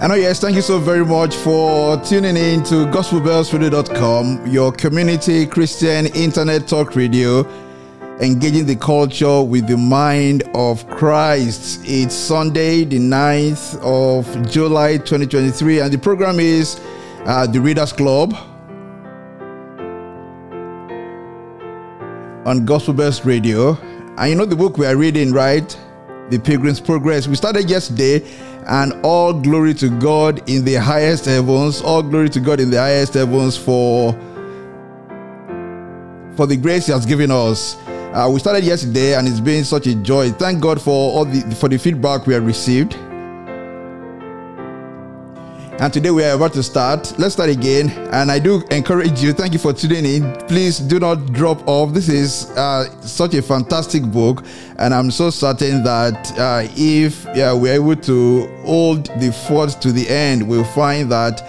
[0.00, 5.44] And oh yes, thank you so very much for tuning in to gospelbellsradio.com, your community
[5.44, 7.44] Christian internet talk radio,
[8.20, 11.80] engaging the culture with the mind of Christ.
[11.82, 16.78] It's Sunday, the 9th of July 2023, and the program is
[17.26, 18.34] uh, the Readers Club
[22.46, 23.76] on Gospel Radio.
[24.16, 25.76] And you know the book we are reading, right?
[26.30, 27.26] The Pilgrim's Progress.
[27.26, 28.22] We started yesterday
[28.68, 31.80] and all glory to God in the highest heavens.
[31.80, 34.12] All glory to God in the highest heavens for
[36.36, 37.76] for the grace He has given us.
[37.86, 40.30] Uh, we started yesterday, and it's been such a joy.
[40.30, 42.96] Thank God for all the for the feedback we have received.
[45.80, 47.16] And today we are about to start.
[47.20, 47.90] Let's start again.
[48.12, 49.32] And I do encourage you.
[49.32, 50.32] Thank you for tuning in.
[50.48, 51.94] Please do not drop off.
[51.94, 54.44] This is uh, such a fantastic book,
[54.80, 59.92] and I'm so certain that uh, if yeah, we're able to hold the fort to
[59.92, 61.42] the end, we'll find that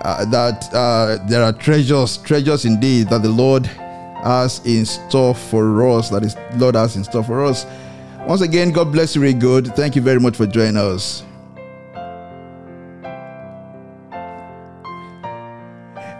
[0.00, 5.86] uh, that uh, there are treasures, treasures indeed that the Lord has in store for
[5.90, 6.08] us.
[6.08, 7.66] That is, Lord has in store for us.
[8.26, 9.76] Once again, God bless you, really good.
[9.76, 11.22] Thank you very much for joining us.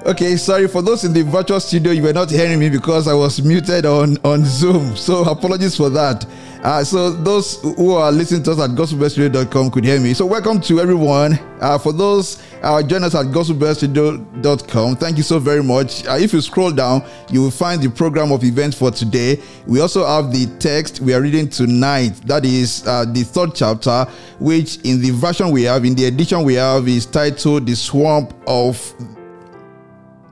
[0.07, 3.15] Okay, sorry for those in the virtual studio, you were not hearing me because I
[3.15, 4.95] was muted on, on Zoom.
[4.97, 6.27] So apologies for that.
[6.63, 10.13] Uh, so those who are listening to us at gospelbellsradio.com could hear me.
[10.13, 11.39] So welcome to everyone.
[11.59, 14.97] Uh, for those uh, join us at gospelbellsradio.com.
[14.97, 16.07] Thank you so very much.
[16.07, 19.41] Uh, if you scroll down, you will find the program of events for today.
[19.67, 22.11] We also have the text we are reading tonight.
[22.27, 24.05] That is uh, the third chapter,
[24.39, 28.35] which in the version we have, in the edition we have, is titled "The Swamp
[28.47, 28.95] of."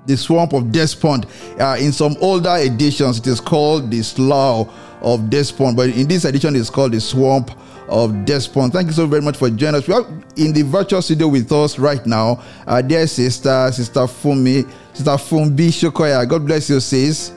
[0.06, 1.26] The swamp of Despond.
[1.58, 4.68] Uh, in some older editions, it is called the Slough
[5.02, 7.50] of Despond, but in this edition, it's called the Swamp
[7.88, 8.72] of Despond.
[8.72, 9.88] Thank you so very much for joining us.
[9.88, 12.42] We have in the virtual studio with us right now,
[12.86, 16.28] dear sister, Sister Fumi, Sister Fumbi Shokoya.
[16.28, 17.32] God bless you, sis.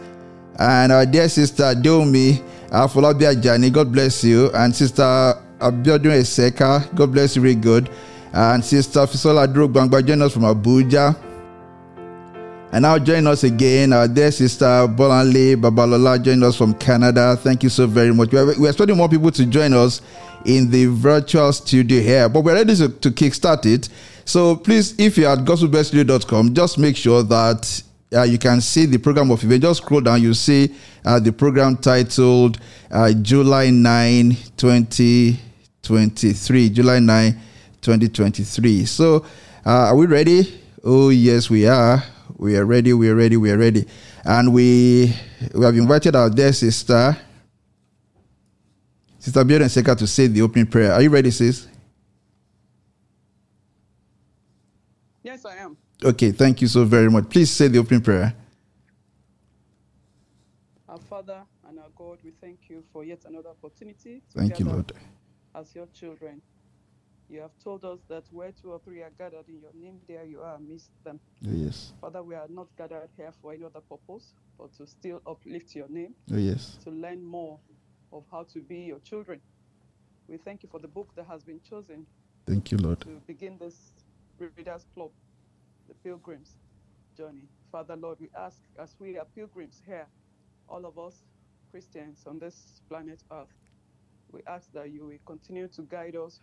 [0.57, 3.69] And our dear sister Domi Folabia Jani.
[3.69, 4.51] God bless you.
[4.53, 5.01] And Sister
[5.59, 6.93] Abiodun Eseka.
[6.95, 7.89] God bless you, very good.
[8.33, 11.15] And Sister Fisola Drogbangba join us from Abuja.
[12.71, 17.37] And now join us again, our dear sister Bolanle Babalola join us from Canada.
[17.37, 18.31] Thank you so very much.
[18.31, 20.01] We are, we expecting more people to join us
[20.45, 23.87] in the virtual studio here, but we're ready to, to kickstart it.
[24.25, 27.81] So please, if you're at gospelbellstudio.com, just make sure that
[28.13, 29.63] uh, you can see the program of event.
[29.63, 30.75] Just scroll down, you see
[31.05, 32.59] uh, the program titled
[32.91, 36.69] uh, July 9, 2023.
[36.69, 37.31] July 9,
[37.81, 38.85] 2023.
[38.85, 39.25] So,
[39.65, 40.61] uh, are we ready?
[40.83, 42.03] Oh, yes, we are.
[42.37, 43.85] We are ready, we are ready, we are ready.
[44.23, 45.13] And we
[45.53, 47.15] we have invited our dear sister,
[49.19, 50.91] Sister Bjorn Seka, to say the opening prayer.
[50.93, 51.67] Are you ready, sis?
[55.23, 55.77] Yes, I am.
[56.03, 57.29] Okay, thank you so very much.
[57.29, 58.35] Please say the opening prayer.
[60.89, 64.65] Our Father and our God, we thank you for yet another opportunity to Thank you,
[64.65, 64.91] Lord.
[65.55, 66.41] as your children.
[67.29, 70.25] You have told us that where two or three are gathered in your name, there
[70.25, 71.19] you are amidst them.
[71.45, 71.91] Oh, yes.
[71.99, 75.87] Father, we are not gathered here for any other purpose, but to still uplift your
[75.89, 76.77] name, Oh, yes.
[76.83, 77.59] to learn more
[78.13, 79.41] of how to be your children.
[80.27, 82.05] We thank you for the book that has been chosen
[82.45, 83.01] Thank you, Lord.
[83.01, 83.75] to begin this
[84.39, 85.09] Readers Club,
[85.87, 86.51] the Pilgrims
[87.17, 87.47] journey.
[87.71, 90.05] Father, Lord, we ask as we are pilgrims here,
[90.69, 91.15] all of us
[91.71, 93.47] Christians on this planet Earth,
[94.31, 96.39] we ask that you will continue to guide us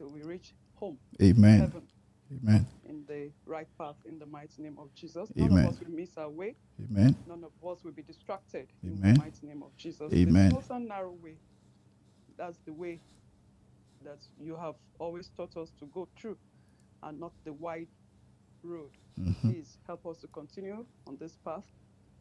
[0.00, 1.60] till we reach home, Amen.
[1.60, 1.82] heaven,
[2.32, 2.66] Amen.
[2.88, 5.30] in the right path, in the mighty name of Jesus.
[5.38, 5.50] Amen.
[5.50, 5.64] None Amen.
[5.66, 6.56] of us will miss our way.
[6.90, 7.14] Amen.
[7.26, 9.14] None of us will be distracted in Amen.
[9.14, 10.10] the mighty name of Jesus.
[10.12, 10.48] Amen.
[10.48, 11.36] The and narrow way,
[12.38, 13.02] that's the way
[14.02, 16.38] that you have always taught us to go through
[17.02, 17.88] and not the wide
[18.62, 18.92] road.
[19.18, 19.34] Mhm.
[19.42, 21.66] Please help us to continue on this path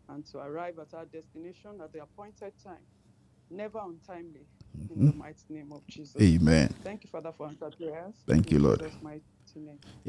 [0.10, 2.86] and to arrive at our destination at the appointed time,
[3.50, 4.48] never untimely,
[4.90, 6.16] in the mighty name of Jesus.
[6.22, 6.74] Amen.
[6.84, 8.16] Thank you, Father, for answered prayers.
[8.28, 8.82] Thank you, In Lord.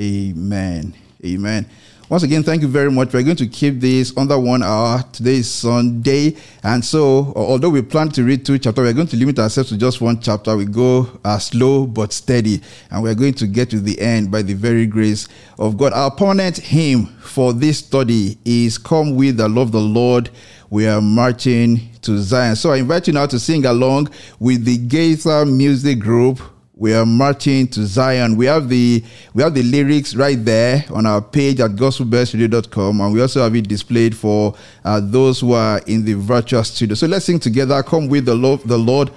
[0.01, 0.95] Amen.
[1.25, 1.67] Amen.
[2.09, 3.13] Once again, thank you very much.
[3.13, 5.03] We're going to keep this under one hour.
[5.13, 6.37] Today is Sunday.
[6.65, 9.79] And so, although we plan to read two chapters, we're going to limit ourselves to
[9.79, 10.57] just one chapter.
[10.57, 12.63] We go uh, slow but steady.
[12.91, 15.29] And we're going to get to the end by the very grace
[15.59, 15.93] of God.
[15.93, 20.31] Our opponent hymn for this study is Come with the Love of the Lord.
[20.69, 22.57] We are marching to Zion.
[22.57, 24.09] So I invite you now to sing along
[24.41, 26.41] with the Gaither Music Group
[26.81, 28.37] we are marching to Zion.
[28.37, 29.05] We have the
[29.35, 33.55] we have the lyrics right there on our page at gospelbellsradio.com, and we also have
[33.55, 36.95] it displayed for uh, those who are in the virtual studio.
[36.95, 37.83] So let's sing together.
[37.83, 39.11] Come with the love, the Lord,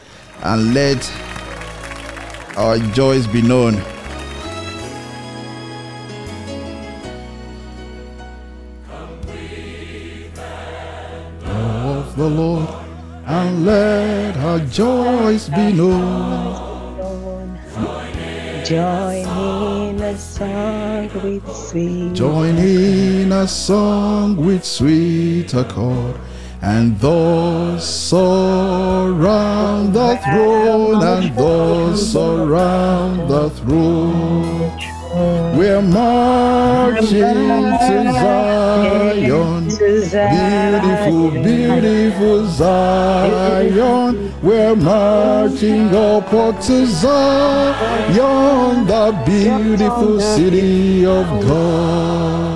[0.44, 1.10] and let
[2.58, 3.82] our joys be known.
[12.16, 12.70] the Lord,
[13.26, 16.73] and let our joys be known.
[18.66, 19.28] Join
[22.58, 25.54] in a song with sweet.
[25.54, 26.16] Accord,
[26.62, 34.93] and those surround the throne, and those surround the throne.
[35.58, 44.34] We're marching to Zion, beautiful, beautiful Zion.
[44.42, 52.53] We're marching upward to Zion, the beautiful city of God.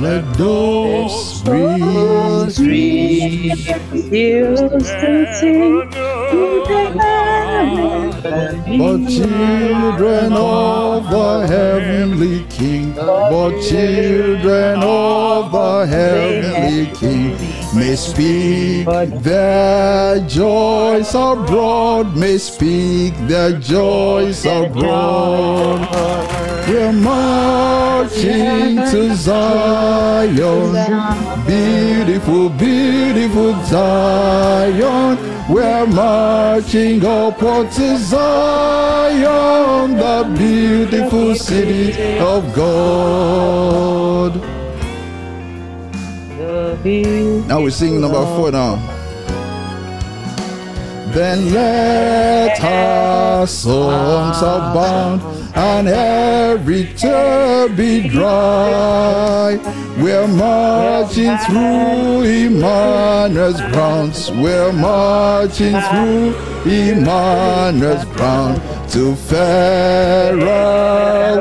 [0.00, 2.58] Let those breeze
[4.10, 5.90] Used to sing
[8.78, 17.36] But children of the heavenly King, but children of the heavenly King
[17.74, 18.86] may speak
[19.22, 25.88] their joys abroad, may speak their joys abroad.
[26.70, 30.36] We're marching to Zion,
[31.44, 35.18] beautiful, beautiful Zion.
[35.52, 44.36] We're marching upward to Zion, the beautiful city of God.
[47.48, 48.76] Now we sing number four now.
[51.12, 59.58] Then let our songs abound and every tear be dry.
[59.98, 64.30] We're marching through Emmanuel's grounds.
[64.30, 68.62] We're marching through Emmanuel's ground
[68.92, 70.40] to fairer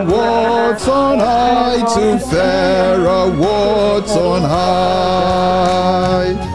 [0.05, 6.48] words on high, to fairer words on high.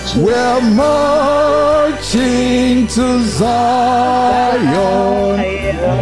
[0.00, 5.36] We're marching to Zion,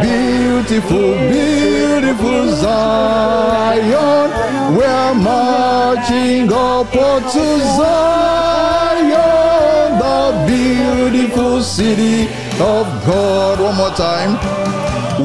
[0.00, 4.30] beautiful, beautiful Zion.
[4.76, 12.28] We're marching upward to Zion, the beautiful city
[12.60, 13.58] of God.
[13.60, 14.38] One more time.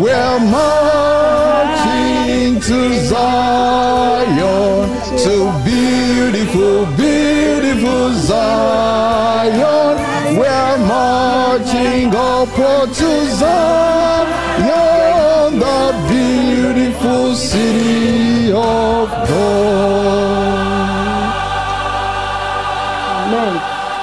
[0.02, 4.90] We're marching to Zion,
[5.20, 7.53] to beautiful, beautiful
[8.14, 9.98] Zion.
[10.38, 14.30] We're marching upward to Zion,
[15.60, 19.84] the beautiful city of God.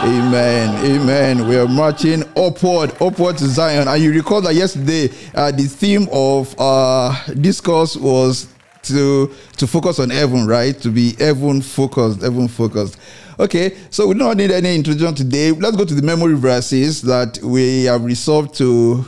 [0.02, 0.84] Amen.
[0.84, 1.46] Amen.
[1.48, 3.88] We are marching upward, upward to Zion.
[3.88, 8.46] And you recall that yesterday, uh, the theme of uh, discourse was
[8.84, 10.78] to to focus on heaven, right?
[10.80, 12.96] To be heaven focused, heaven focused.
[13.40, 15.50] Okay, so we don't need any introduction today.
[15.50, 19.02] Let's go to the memory verses that we have resolved to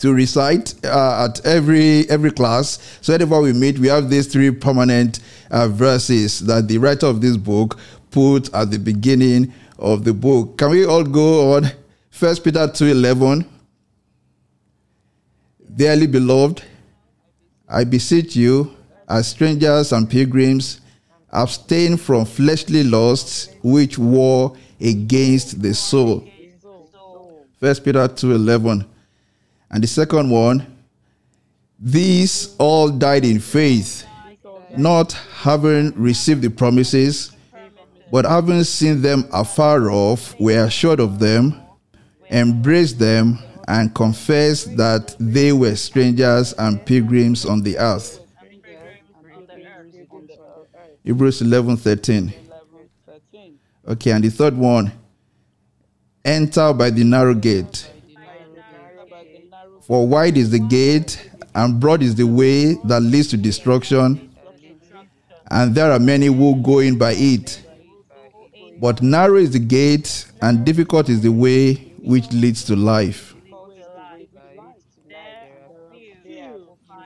[0.00, 2.98] to recite uh, at every every class.
[3.00, 5.20] So whenever we meet, we have these three permanent
[5.50, 7.78] uh, verses that the writer of this book
[8.10, 10.58] put at the beginning of the book.
[10.58, 11.70] Can we all go on?
[12.10, 13.46] First Peter two eleven.
[15.74, 16.62] Dearly beloved,
[17.66, 18.76] I beseech you,
[19.08, 20.79] as strangers and pilgrims,
[21.32, 26.26] abstain from fleshly lusts which war against the soul.
[27.58, 28.86] First Peter two eleven.
[29.70, 30.66] And the second one,
[31.78, 34.04] these all died in faith,
[34.76, 37.32] not having received the promises,
[38.10, 41.60] but having seen them afar off, were assured of them,
[42.30, 48.18] embraced them, and confessed that they were strangers and pilgrims on the earth.
[51.04, 52.32] Hebrews 11 13.
[53.88, 54.92] Okay, and the third one,
[56.24, 57.90] enter by the narrow gate.
[59.82, 64.30] For wide is the gate, and broad is the way that leads to destruction,
[65.50, 67.64] and there are many who go in by it.
[68.78, 73.34] But narrow is the gate, and difficult is the way which leads to life.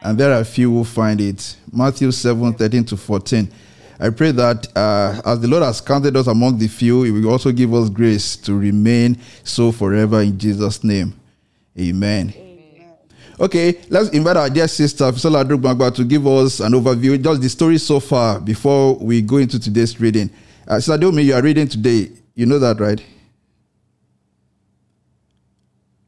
[0.02, 1.56] And there are few who find it.
[1.72, 3.50] Matthew 7 13 to 14.
[4.00, 7.30] I pray that uh, as the Lord has counted us among the few, He will
[7.30, 11.14] also give us grace to remain so forever in Jesus' name.
[11.78, 12.34] Amen.
[13.40, 17.48] Okay, let's invite our dear sister, Fisola Adrugbagba, to give us an overview, just the
[17.48, 20.30] story so far before we go into today's reading.
[20.68, 22.10] Uh, Sister Domi, you are reading today.
[22.36, 23.02] You know that, right?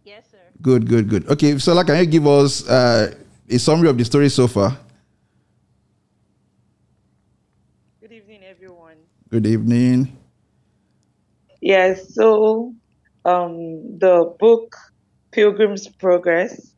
[0.04, 0.38] Yes, sir.
[0.62, 1.28] Good, good, good.
[1.28, 3.12] Okay, so like, can you give us uh,
[3.48, 4.78] a summary of the story so far?
[8.00, 8.96] Good evening, everyone.
[9.36, 10.16] Good evening.
[11.60, 12.72] Yes, so
[13.26, 14.74] um, the book
[15.30, 16.72] Pilgrim's Progress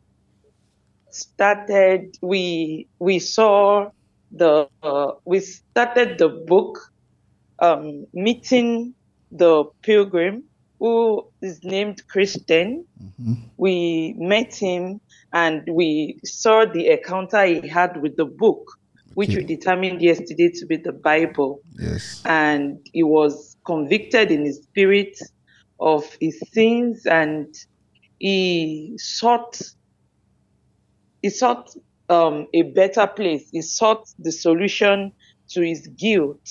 [1.13, 2.17] started.
[2.21, 3.91] We we saw
[4.33, 6.81] the uh, we started the book
[7.61, 8.93] um, meeting
[9.31, 10.43] the pilgrim
[10.81, 12.85] who is named Christian.
[13.57, 15.01] We met him
[15.33, 18.78] and we saw the encounter he had with the book,
[19.19, 21.61] which we determined yesterday to be the Bible.
[21.77, 22.23] Yes.
[22.25, 25.19] And he was convicted in his spirit
[25.81, 27.53] of his sins and
[28.21, 29.61] he sought
[31.21, 31.69] he sought
[32.09, 33.49] um, a better place.
[33.51, 35.11] He sought the solution
[35.49, 36.49] to his guilt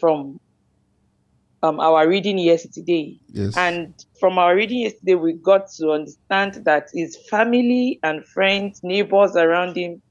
[0.00, 0.40] from
[1.62, 3.20] um, our reading yesterday.
[3.28, 3.56] Yes.
[3.56, 9.36] And from our reading yesterday, we got to understand that his family and friends, neighbors
[9.36, 10.02] around him,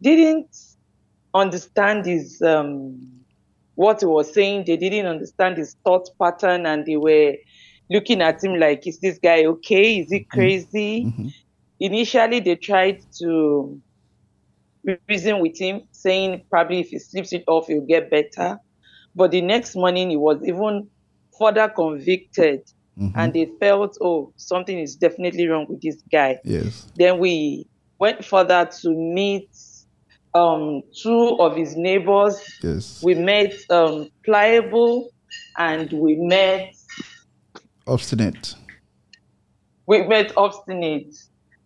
[0.00, 0.54] didn't
[1.38, 3.24] understand his um,
[3.74, 4.64] what he was saying.
[4.66, 7.34] They didn't understand his thought pattern, and they were
[7.90, 9.98] looking at him like, "Is this guy okay?
[9.98, 11.32] Is he crazy?" Mhm.
[11.80, 13.80] Initially, they tried to
[15.08, 18.58] reason with him, saying probably if he sleeps it off, he'll get better.
[19.14, 20.88] But the next morning, he was even
[21.38, 22.62] further convicted,
[22.98, 23.12] Mhm.
[23.16, 26.90] and they felt, "Oh, something is definitely wrong with this guy." Yes.
[26.96, 27.66] Then we
[27.98, 29.48] went further to meet
[30.38, 32.40] um, two of his neighbors.
[32.62, 33.02] Yes.
[33.02, 35.10] We met um, Pliable
[35.56, 36.74] and we met
[37.86, 38.54] Obstinate.
[39.86, 41.14] we met Obstinate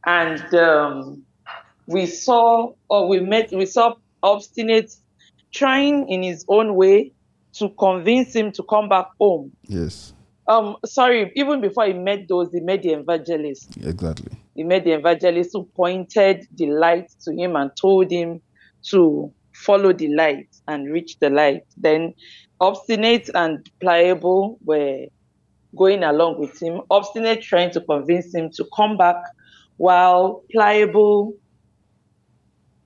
[0.07, 1.23] and um,
[1.87, 4.95] we saw or we met we saw Obstinate
[5.53, 7.13] trying in his own way
[7.55, 9.53] to convince him to come back home.
[9.65, 10.15] Yes.
[10.49, 13.77] Um, sorry, even before he met those, he met the evangelist.
[13.77, 14.33] Exactly.
[14.55, 18.41] he met the evangelist who pointed the light to him and told him
[18.91, 21.63] to follow the light and reach the light.
[21.77, 22.15] Then
[22.61, 25.07] obstinate and pliable were
[25.77, 29.17] going along with him, obstinate trying to convince him to come back,
[29.77, 31.35] while pliable,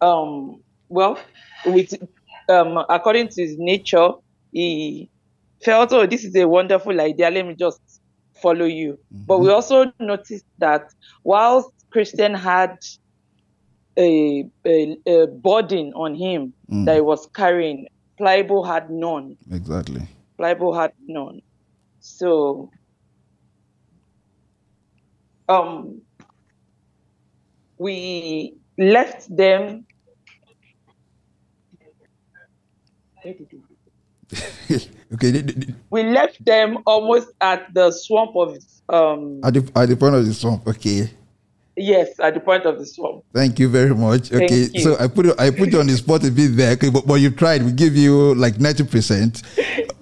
[0.01, 1.19] um, well,
[1.67, 1.95] with
[2.49, 4.11] um, according to his nature,
[4.53, 5.11] he
[5.63, 7.31] felt, oh, this is a wonderful idea.
[7.31, 7.81] Let me just
[8.41, 8.99] follow you.
[9.11, 10.93] But we also noticed that
[11.25, 12.79] whilst Christian had
[13.99, 16.53] a, a, a burden on him
[16.85, 17.87] that he was carrying,
[18.19, 19.37] Pliable had none.
[19.51, 20.03] Exactly.
[20.37, 21.41] Pliable had none.
[22.01, 22.71] So,
[25.49, 26.01] um,
[27.79, 29.87] we left them.
[33.25, 33.63] Where did we-
[35.15, 35.75] okay.
[35.91, 38.57] We left them almost at the swamp of
[38.89, 40.67] um At the, at the point of the swamp.
[40.67, 41.11] Okay.
[41.77, 43.25] Yes at the point of the swamp.
[43.33, 44.33] Thank you very much.
[44.33, 46.73] Okay, so I put I put you on the spot a bit there.
[46.73, 47.63] Okay, but, but you tried.
[47.63, 49.43] We give you like ninety percent.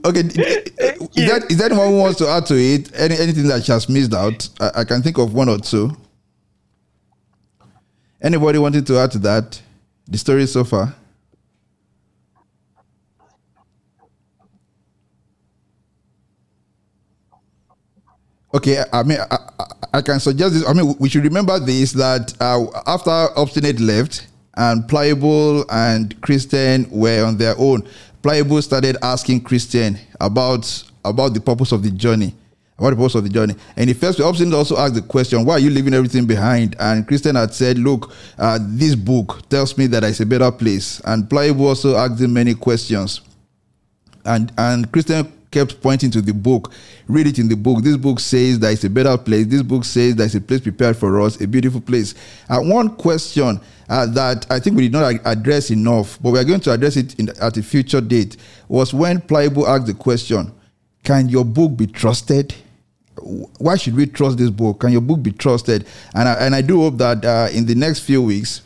[0.04, 2.90] Okay, is that is that anyone who wants to add to it?
[2.95, 4.49] Any anything that she has missed out?
[4.61, 5.97] I, I can think of one or two.
[8.23, 9.61] Anybody wanting to add to that?
[10.09, 10.95] The story so far.
[18.55, 20.69] Okay, I mean, I, I, I can suggest this.
[20.69, 26.89] I mean, we should remember this that uh, after Obstinate left and Pliable and Christian
[26.89, 27.83] were on their own,
[28.23, 32.33] Pliable started asking Christian about about the purpose of the journey,
[32.79, 33.57] about the purpose of the journey.
[33.77, 37.09] And the first, Obstinate also asked the question, "Why are you leaving everything behind?" And
[37.09, 41.29] Christian had said, "Look, uh, this book tells me that it's a better place." And
[41.29, 43.21] Pliable also asked him many questions
[44.25, 46.73] and and Christian kept pointing to the book.
[47.07, 47.83] Read it in the book.
[47.83, 49.47] This book says that it's a better place.
[49.47, 52.15] This book says that it's a place prepared for us, a beautiful place.
[52.49, 56.45] And one question uh, that I think we did not address enough, but we are
[56.45, 58.37] going to address it in, at a future date,
[58.69, 60.53] was when Pliable asked the question,
[61.03, 62.55] "Can your book be trusted?"
[63.59, 64.81] Why should we trust this book?
[64.81, 65.87] Can your book be trusted?
[66.15, 68.63] And I, and I do hope that uh, in the next few weeks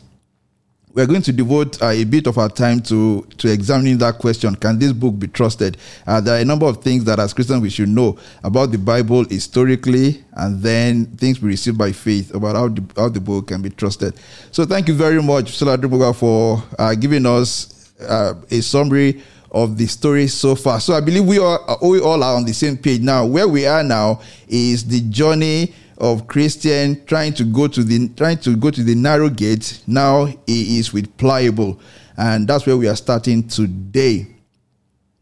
[0.99, 4.53] we're going to devote uh, a bit of our time to to examining that question.
[4.55, 5.77] Can this book be trusted?
[6.05, 8.77] Uh, there are a number of things that as christians we should know about the
[8.77, 13.47] bible historically and then things we receive by faith about how the, how the book
[13.47, 14.13] can be trusted.
[14.51, 19.77] So thank you very much Sola Adeboga, for uh, giving us uh, a summary of
[19.77, 20.81] the story so far.
[20.81, 22.99] So i believe we are we all are on the same page.
[22.99, 28.09] Now where we are now is the journey of Christian trying to go to the
[28.09, 29.81] trying to go to the narrow gate.
[29.85, 31.79] Now he is with pliable,
[32.17, 34.27] and that's where we are starting today.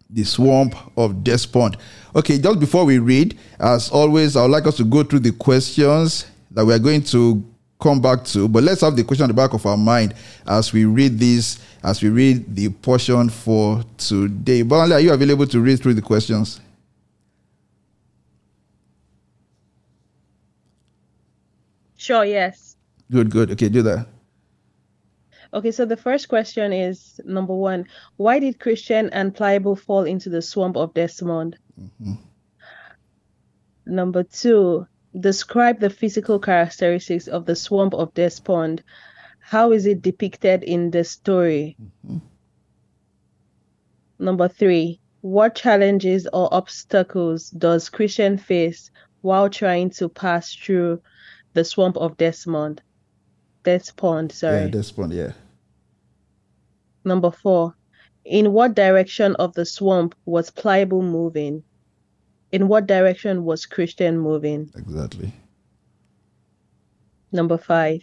[0.10, 1.77] The swamp of Despond.
[2.15, 5.34] Okay, just before we read, as always, I would like us to go through the
[5.34, 7.43] questions that we are going to
[7.79, 8.48] come back to.
[8.48, 10.13] But let's have the question at the back of our mind
[10.48, 14.63] as we read this, as we read the portion for today.
[14.63, 16.62] Bolanle, are you available to read through the questions?
[21.98, 22.77] Sure, yes.
[23.12, 23.51] Good, good.
[23.51, 24.08] Okay, do that.
[25.54, 27.86] Okay, so the first question is number one
[28.18, 31.58] Why did Christian and Pliable fall into the swamp of Desmond?
[31.80, 32.13] Mm-hmm.
[33.86, 34.86] Number two,
[35.18, 38.84] describe the physical characteristics of the swamp of Despond.
[39.39, 41.77] How is it depicted in the story?
[42.06, 42.18] Mm-hmm.
[44.20, 51.01] Number three, what challenges or obstacles does Christian face while trying to pass through
[51.54, 52.82] the swamp of Desmond?
[53.63, 54.62] Despond, sorry.
[54.62, 55.32] Yeah, Desmond, yeah.
[57.04, 57.75] Number four,
[58.25, 61.63] in what direction of the swamp was Pliable moving?
[62.51, 64.72] In what direction was Christian moving?
[64.75, 65.34] Exactly.
[67.32, 68.01] Number five,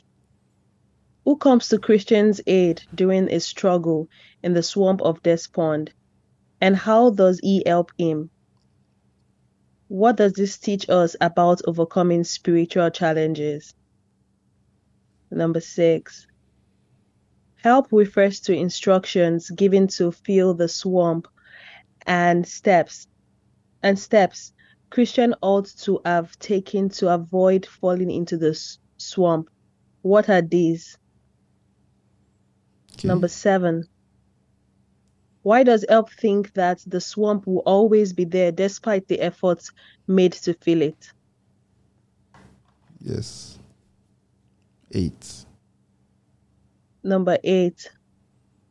[1.24, 4.08] who comes to Christian's aid during a struggle
[4.42, 5.92] in the swamp of Despond?
[6.60, 8.30] And how does he help him?
[9.94, 13.74] What does this teach us about overcoming spiritual challenges?
[15.30, 16.26] Number six,
[17.62, 21.28] help refers to instructions given to fill the swamp
[22.08, 23.06] and steps
[23.84, 24.52] and steps
[24.90, 28.60] Christian ought to have taken to avoid falling into the
[28.96, 29.48] swamp.
[30.02, 30.98] What are these?
[32.94, 33.06] Okay.
[33.06, 33.84] Number seven.
[35.44, 39.72] Why does Help think that the swamp will always be there despite the efforts
[40.06, 41.12] made to fill it?
[42.98, 43.58] Yes.
[44.92, 45.44] Eight.
[47.02, 47.90] Number eight.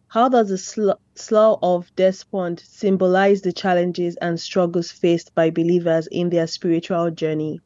[0.08, 6.07] How does the sl- slough of despond symbolize the challenges and struggles faced by believers
[6.07, 7.62] in their spiritual journey?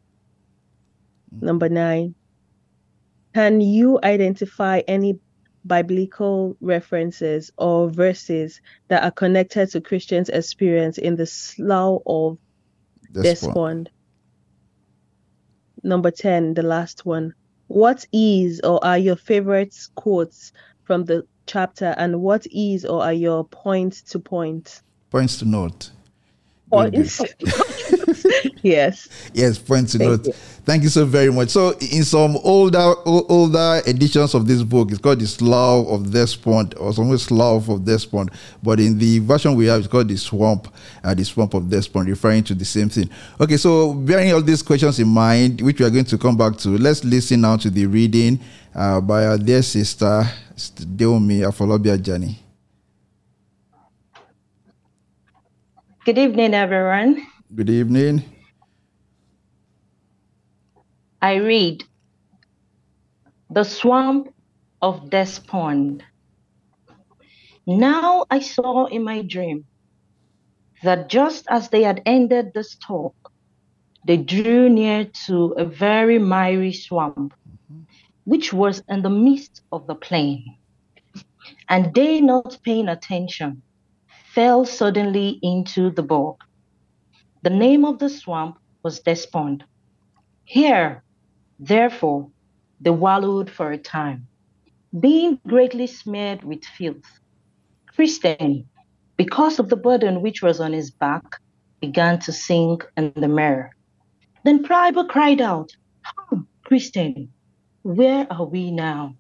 [1.32, 2.14] Number nine.
[3.34, 5.20] Can you identify any
[5.68, 12.38] biblical references or verses that are connected to Christians' experience in the slough of
[13.12, 13.90] despond?
[15.84, 17.34] Number 10, the last one.
[17.68, 20.54] What is or are your favorite quotes
[20.84, 24.82] from the chapter, and what is or are your point to point?
[25.10, 25.92] Points to note.
[26.70, 27.22] Points.
[28.62, 29.10] yes.
[29.34, 30.28] Yes, point to Thank note.
[30.28, 30.34] you.
[30.66, 31.50] Thank you so very much.
[31.50, 36.76] So, in some older older editions of this book, it's called the Slough of Despond
[36.76, 38.32] or some Slough of Despond.
[38.62, 40.68] But in the version we have, it's called the Swamp,
[41.04, 43.10] uh, the Swamp of Despond, referring to the same thing.
[43.40, 46.58] Okay, so bearing all these questions in mind, which we are going to come back
[46.58, 48.40] to, let's listen now to the reading
[48.76, 50.24] uh, by our dear sister
[50.58, 52.40] Deomi Afolobia Jani.
[56.04, 57.28] Good evening, everyone.
[57.56, 58.24] Good evening.
[61.22, 61.86] I read
[63.50, 64.34] The Swamp
[64.82, 66.04] of Despond.
[67.66, 69.66] Now I saw in my dream
[70.84, 73.16] that just as they had ended this talk,
[74.06, 77.34] they drew near to a very miry swamp,
[78.26, 80.58] which was in the midst of the plain.
[81.70, 83.62] And they, not paying attention,
[84.34, 86.44] fell suddenly into the bog.
[87.44, 89.64] The name of the swamp was Despond.
[90.44, 91.04] Here,
[91.60, 92.30] therefore,
[92.82, 94.28] they wallowed for a time,
[95.00, 97.20] being greatly smeared with filth.
[97.96, 98.68] Christian,
[99.18, 101.40] because of the burden which was on his back,
[101.80, 103.72] began to sink in the mirror.
[104.44, 105.76] Then Pliable cried out,
[106.32, 107.32] Oh, Christian,
[107.84, 109.16] where are we now?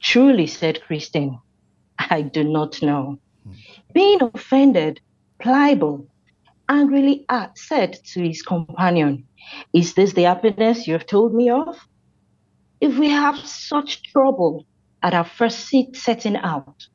[0.00, 1.38] Truly, said Christian,
[1.98, 3.18] I do not know.
[3.44, 3.52] Hmm.
[3.92, 5.00] Being offended,
[5.40, 6.06] Pliable
[6.68, 9.26] angrily uh, said to his companion,
[9.72, 11.76] Is this the happiness you have told me of?
[12.80, 14.66] If we have such trouble
[15.02, 16.86] at our first seat setting out,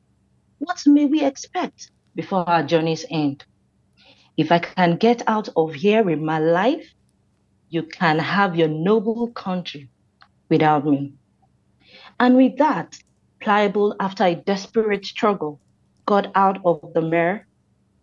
[0.58, 3.44] what may we expect before our journey's end?
[4.36, 6.92] If I can get out of here with my life,
[7.68, 9.90] you can have your noble country
[10.48, 11.12] without me.
[12.18, 12.96] And with that,
[13.40, 15.60] Pliable, after a desperate struggle,
[16.06, 17.46] got out of the mare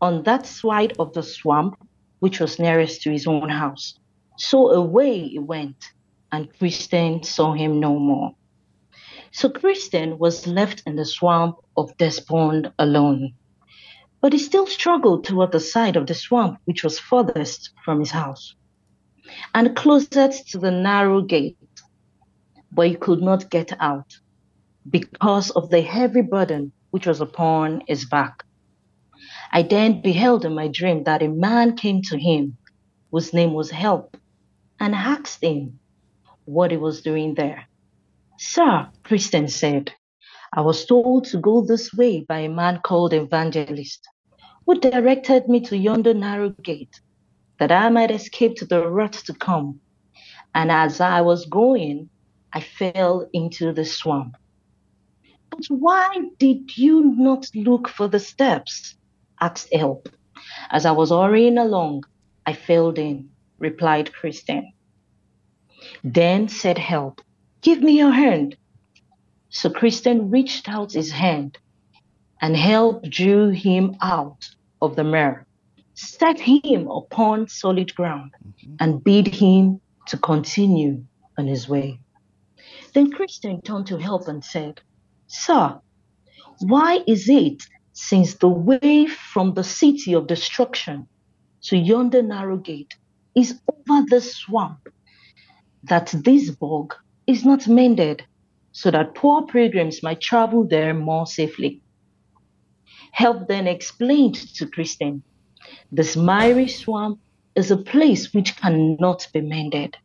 [0.02, 1.78] on that side of the swamp
[2.20, 3.98] which was nearest to his own house.
[4.38, 5.84] So away he went,
[6.32, 8.36] and Christian saw him no more.
[9.32, 13.34] So Christian was left in the swamp of Despond alone.
[14.20, 18.12] But he still struggled toward the side of the swamp which was furthest from his
[18.12, 18.56] house
[19.54, 21.58] and closest to the narrow gate.
[22.72, 24.20] But he could not get out
[24.90, 28.44] because of the heavy burden which was upon his back.
[29.52, 32.58] I then beheld in my dream that a man came to him
[33.12, 34.18] whose name was Help
[34.80, 35.80] and asked him,
[36.46, 37.66] what he was doing there.
[38.38, 39.94] Sir, Christian said,
[40.54, 44.08] I was told to go this way by a man called Evangelist,
[44.66, 47.00] who directed me to yonder narrow gate,
[47.60, 49.80] that I might escape to the wrath to come.
[50.56, 52.10] And as I was going,
[52.54, 54.36] I fell into the swamp.
[55.50, 58.96] But why did you not look for the steps?
[59.42, 60.08] Asked Help.
[60.70, 62.06] As I was hurrying along,
[62.46, 64.72] I fell in, replied Christian.
[66.04, 67.22] Then said Help,
[67.62, 68.56] Give me your hand.
[69.50, 71.58] So Christian reached out his hand,
[72.42, 74.50] and Help drew him out
[74.82, 75.46] of the mirror,
[75.94, 78.76] set him upon solid ground, mm-hmm.
[78.80, 81.04] and bid him to continue
[81.38, 82.00] on his way.
[82.94, 84.82] Then Christian turned to Help and said,
[85.28, 85.80] Sir,
[86.60, 91.08] why is it since the way from the city of destruction
[91.62, 92.96] to yonder narrow gate
[93.36, 94.88] is over the swamp
[95.84, 96.94] that this bog
[97.28, 98.24] is not mended
[98.72, 101.82] so that poor pilgrims might travel there more safely.
[103.12, 105.24] Help then explained to Christian,
[105.92, 107.20] this miry swamp
[107.56, 109.98] is a place which cannot be mended.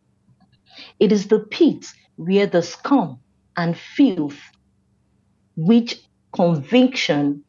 [0.99, 3.21] It is the pit where the scum
[3.57, 4.39] and filth,
[5.57, 6.01] which
[6.33, 7.45] conviction,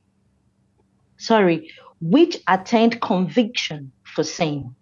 [1.18, 4.76] sorry, which attend conviction for sin,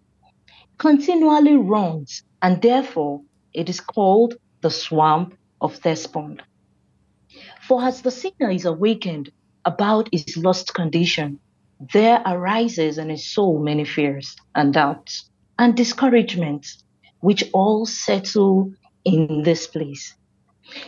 [0.78, 3.22] continually runs, and therefore
[3.54, 6.42] it is called the swamp of Despond.
[7.62, 9.32] For as the sinner is awakened
[9.66, 11.40] about his lost condition,
[11.94, 16.84] there arises in his soul many fears and doubts and discouragements,
[17.22, 18.72] which all settle
[19.04, 20.16] in this place.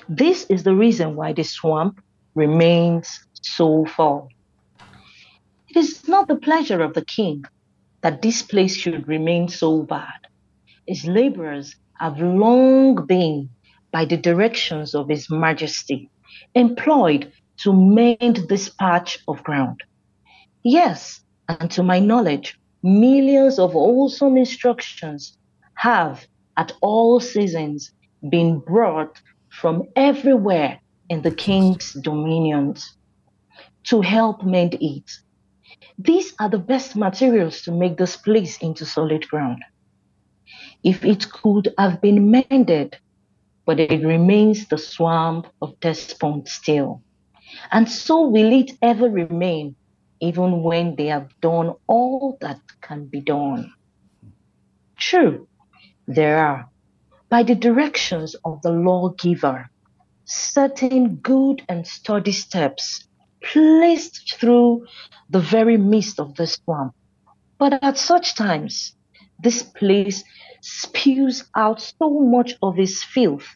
[0.10, 2.02] This is the reason why the swamp
[2.36, 4.30] remains so full.
[5.70, 7.44] It is not the pleasure of the king
[8.02, 10.28] that this place should remain so bad.
[10.88, 13.50] His laborers have long been,
[13.92, 16.10] by the directions of His Majesty,
[16.56, 19.82] employed to mend this patch of ground.
[20.64, 25.38] Yes, and to my knowledge, millions of wholesome instructions
[25.74, 26.26] have,
[26.56, 27.92] at all seasons,
[28.30, 32.96] been brought from everywhere in the king's dominions
[33.84, 35.12] to help mend it.
[35.98, 39.64] These are the best materials to make this place into solid ground.
[40.84, 42.98] If it could have been mended,
[43.66, 47.02] but it remains the swamp of Despond still.
[47.72, 49.76] And so will it ever remain,
[50.20, 53.74] even when they have done all that can be done.
[54.98, 55.48] True,
[56.08, 56.70] there are,
[57.30, 59.70] by the directions of the lawgiver,
[60.26, 63.07] certain good and sturdy steps
[63.42, 64.86] placed through
[65.30, 66.94] the very midst of the swamp.
[67.58, 68.96] But at such times,
[69.40, 70.24] this place
[70.62, 73.48] spews out so much of its filth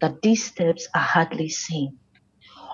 [0.00, 1.98] that these steps are hardly seen.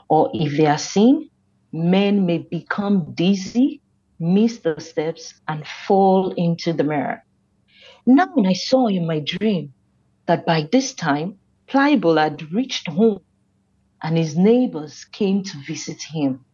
[0.08, 1.30] Or if they are seen,
[1.72, 3.80] men may become dizzy,
[4.18, 7.24] miss the steps, and fall into the mirror.
[8.06, 9.72] Now when I saw in my dream
[10.26, 13.20] that by this time Pliable had reached home
[14.02, 16.44] and his neighbors came to visit him.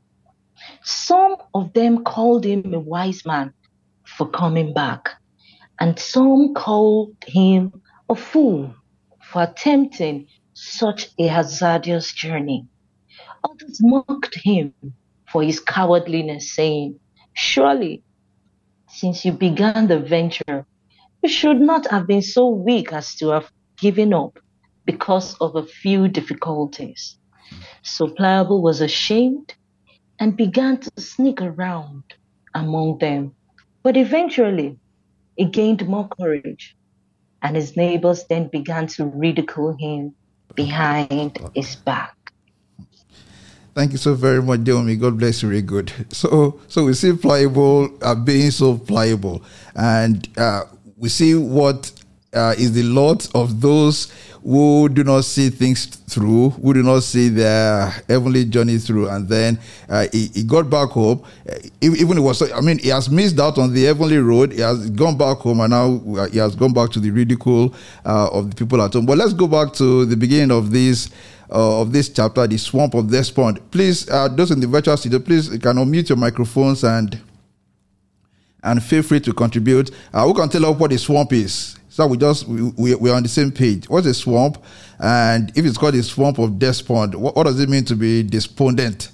[0.83, 3.55] Some of them called him a wise man
[4.05, 5.11] for coming back,
[5.81, 8.75] and some called him a fool
[9.23, 12.67] for attempting such a hazardous journey.
[13.45, 14.75] Others mocked him
[15.31, 16.99] for his cowardliness, saying,
[17.35, 18.03] Surely,
[18.89, 20.67] since you began the venture,
[21.23, 24.39] you should not have been so weak as to have given up
[24.85, 27.18] because of a few difficulties.
[27.83, 29.55] So Pliable was ashamed
[30.19, 32.03] and began to sneak around
[32.55, 33.35] among them.
[33.83, 34.79] But eventually,
[35.37, 36.77] he gained more courage,
[37.43, 40.15] and his neighbors then began to ridicule him
[40.55, 42.15] behind his back.
[43.75, 44.99] Thank you so very much, Deomi.
[45.01, 45.49] God bless you.
[45.51, 45.93] Very good.
[46.11, 49.45] So, so we see pliable uh, being so pliable,
[49.77, 50.65] and uh,
[50.97, 51.93] we see what
[52.35, 57.03] uh, is the lot of those who do not see things through, who do not
[57.03, 61.23] see their heavenly journey through, and then uh, he, he, got back home.
[61.49, 64.53] Uh, even it was, I mean, he has missed out on the heavenly road.
[64.53, 67.75] He has gone back home, and now uh, he has gone back to the ridicule
[68.05, 69.07] uh, of the people at home.
[69.07, 71.11] But let's go back to the beginning of this.
[71.51, 73.71] Uh, of this chapter, the swamp of Despond.
[73.71, 77.19] Please, uh, those in the virtual studio, please you can unmute your microphones and
[78.63, 79.91] and feel free to contribute.
[80.13, 81.78] Uh, who can tell us what the swamp is?
[81.99, 83.89] So we just we, we, are on the same page.
[83.89, 84.63] What's a swamp?
[85.01, 88.23] And if it's called a swamp of despond, what, what does it mean to be
[88.23, 89.11] despondent?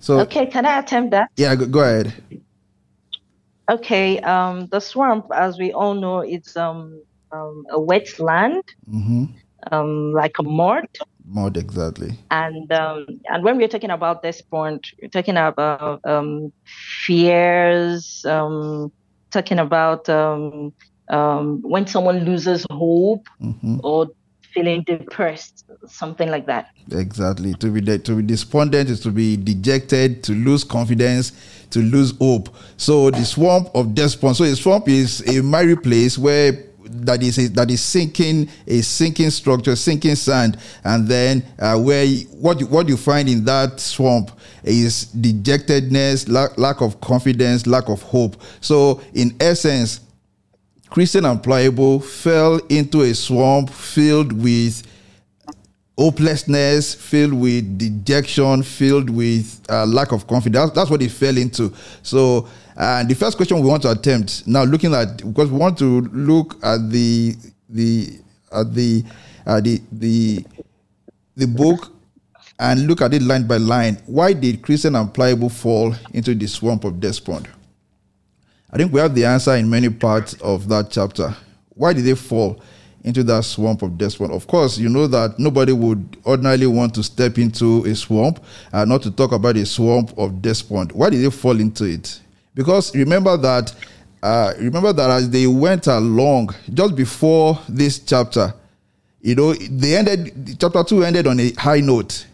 [0.00, 1.30] So Okay, can I attempt that?
[1.38, 2.12] yeah, go, go ahead.
[3.70, 7.00] Okay, um, the swamp, as we all know, it's um,
[7.32, 9.24] um a wetland, Mm-hmm.
[9.72, 10.84] um, like a mud.
[11.30, 12.18] Mod exactly.
[12.30, 16.52] And um, and when we're talking about this point, we're talking about um,
[17.04, 18.90] fears, um,
[19.30, 20.72] talking about um,
[21.10, 23.80] um, when someone loses hope Mm-hmm.
[23.84, 24.08] or
[24.54, 26.68] feeling depressed, something like that.
[26.90, 27.52] Exactly.
[27.54, 31.32] To be de- to be despondent is to be dejected, to lose confidence,
[31.70, 32.48] to lose hope.
[32.78, 34.36] So the swamp of despond.
[34.36, 38.80] So a swamp is a miry place where that is a, that is sinking a
[38.80, 43.44] sinking structure, sinking sand, and then uh, where you- what you, what you find in
[43.44, 44.30] that swamp
[44.64, 48.36] is dejectedness, lack, lack of confidence, lack of hope.
[48.60, 50.00] So in essence,
[50.90, 54.82] Christian and pliable fell into a swamp filled with
[55.98, 60.70] hopelessness, filled with dejection, filled with uh, lack of confidence.
[60.70, 61.72] That's what he fell into.
[62.02, 62.48] So,
[62.78, 66.02] uh, the first question we want to attempt now, looking at because we want to
[66.12, 67.34] look at the
[67.68, 68.20] the
[68.52, 69.04] at the
[69.44, 70.44] uh, the the
[71.36, 71.92] the book
[72.60, 73.96] and look at it line by line.
[74.06, 77.48] Why did Christian and pliable fall into the swamp of despond?
[78.70, 81.34] I think we have the answer in many parts of that chapter.
[81.70, 82.60] Why did they fall
[83.02, 84.32] into that swamp of despond?
[84.32, 88.88] Of course, you know that nobody would ordinarily want to step into a swamp and
[88.88, 90.92] not to talk about a swamp of despond.
[90.92, 92.20] Why did they fall into it?
[92.58, 93.72] Because remember that,
[94.20, 98.52] uh, remember that as they went along, just before this chapter,
[99.20, 102.26] you know, they ended chapter two ended on a high note.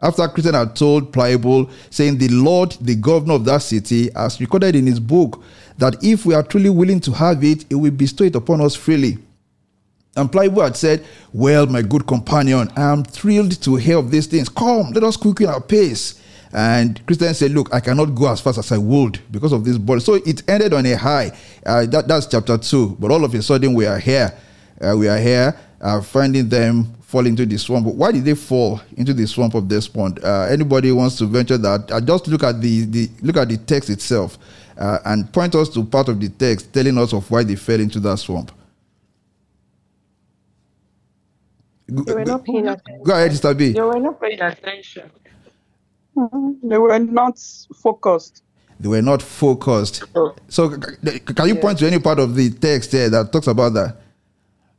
[0.00, 4.76] After Christian had told Pliable, saying, The Lord, the governor of that city, has recorded
[4.76, 5.42] in his book
[5.78, 8.76] that if we are truly willing to have it, it will bestow it upon us
[8.76, 9.18] freely.
[10.14, 14.28] And Pliable had said, Well, my good companion, I am thrilled to hear of these
[14.28, 14.48] things.
[14.48, 16.22] Come, let us quicken our pace.
[16.52, 19.78] And Christian said, Look, I cannot go as fast as I would because of this
[19.78, 20.00] body.
[20.00, 21.32] So it ended on a high.
[21.64, 22.96] Uh, that, that's chapter two.
[22.98, 24.32] But all of a sudden, we are here.
[24.80, 27.86] Uh, we are here uh, finding them fall into the swamp.
[27.86, 30.22] But why did they fall into the swamp of despond?
[30.24, 31.90] Uh, anybody wants to venture that?
[31.90, 34.38] Uh, just look at the, the look at the text itself
[34.78, 37.80] uh, and point us to part of the text telling us of why they fell
[37.80, 38.52] into that swamp.
[41.94, 43.02] Go, They were not paying attention.
[43.04, 43.56] go ahead, Mr.
[43.56, 43.72] B.
[43.72, 45.10] They were not paying attention.
[46.62, 47.38] They were not
[47.76, 48.42] focused.
[48.80, 50.02] They were not focused.
[50.48, 53.96] So, can you point to any part of the text here that talks about that?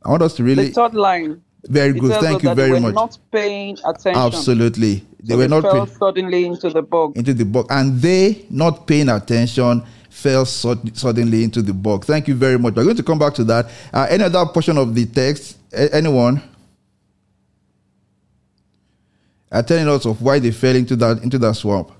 [0.04, 0.66] I want us to really.
[0.66, 1.42] The third line.
[1.64, 2.20] Very it good.
[2.20, 2.94] Thank you very they were much.
[2.94, 4.14] not paying attention.
[4.22, 5.04] Absolutely.
[5.22, 7.16] They So were not fell paying suddenly into the bog.
[7.16, 12.06] into the box, and they not paying attention fell sud- suddenly into the box.
[12.06, 12.74] Thank you very much.
[12.76, 13.68] We're going to come back to that.
[13.92, 15.58] Uh, any other portion of the text?
[15.72, 16.40] A- anyone?
[19.50, 21.90] Uh, telling us of why they fell into that into that swamp.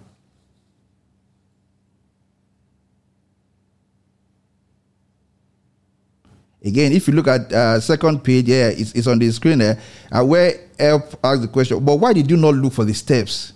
[6.63, 9.81] Again, if you look at uh, second page, yeah, it's, it's on the screen there,
[10.11, 13.53] uh, where help ask the question, but why did you not look for the steps?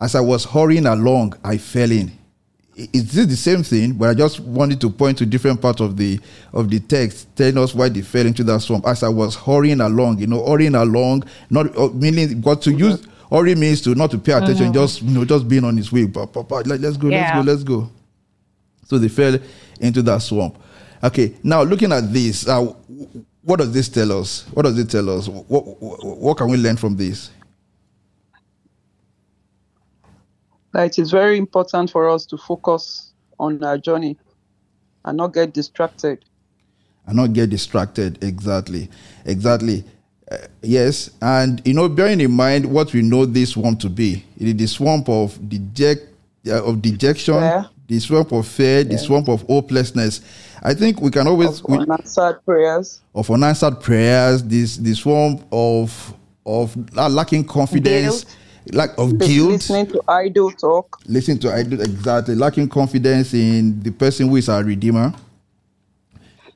[0.00, 2.17] As I was hurrying along, I fell in.
[2.78, 3.92] I- Is this the same thing?
[3.94, 6.20] But I just wanted to point to different parts of the
[6.52, 8.86] of the text, telling us why they fell into that swamp.
[8.86, 13.04] As I was hurrying along, you know, hurrying along, not uh, meaning what to use.
[13.30, 16.06] Hurry means to not to pay attention, just you know, just being on his way.
[16.06, 17.42] But, pa, pa, let, us go, Yeah.
[17.44, 17.90] let's go, let's go.
[18.86, 19.38] So they fell
[19.80, 20.56] into that swamp.
[21.04, 22.72] Okay, now looking at this, uh,
[23.42, 24.46] what does this tell us?
[24.54, 25.28] What does it tell us?
[25.28, 27.30] What, what, what can we learn from this?
[30.72, 34.18] That it is very important for us to focus on our journey
[35.04, 36.24] and not get distracted.
[37.06, 38.22] and not get distracted.
[38.22, 38.90] Exactly,
[39.24, 39.82] exactly.
[40.30, 44.22] Uh, yes, and you know, bearing in mind what we know this swamp to be,
[44.38, 46.02] it is the swamp of deject,
[46.46, 50.20] uh, of dejection, the swamp of fear, the swamp of hopelessness.
[50.62, 53.00] I think we can always Of we, unanswered prayers.
[53.14, 58.26] of unanswered prayers, this the swamp of of lacking confidence,
[58.72, 61.00] lack of guilt, Listening to idle talk.
[61.06, 65.12] Listening to I do exactly lacking confidence in the person who is our redeemer.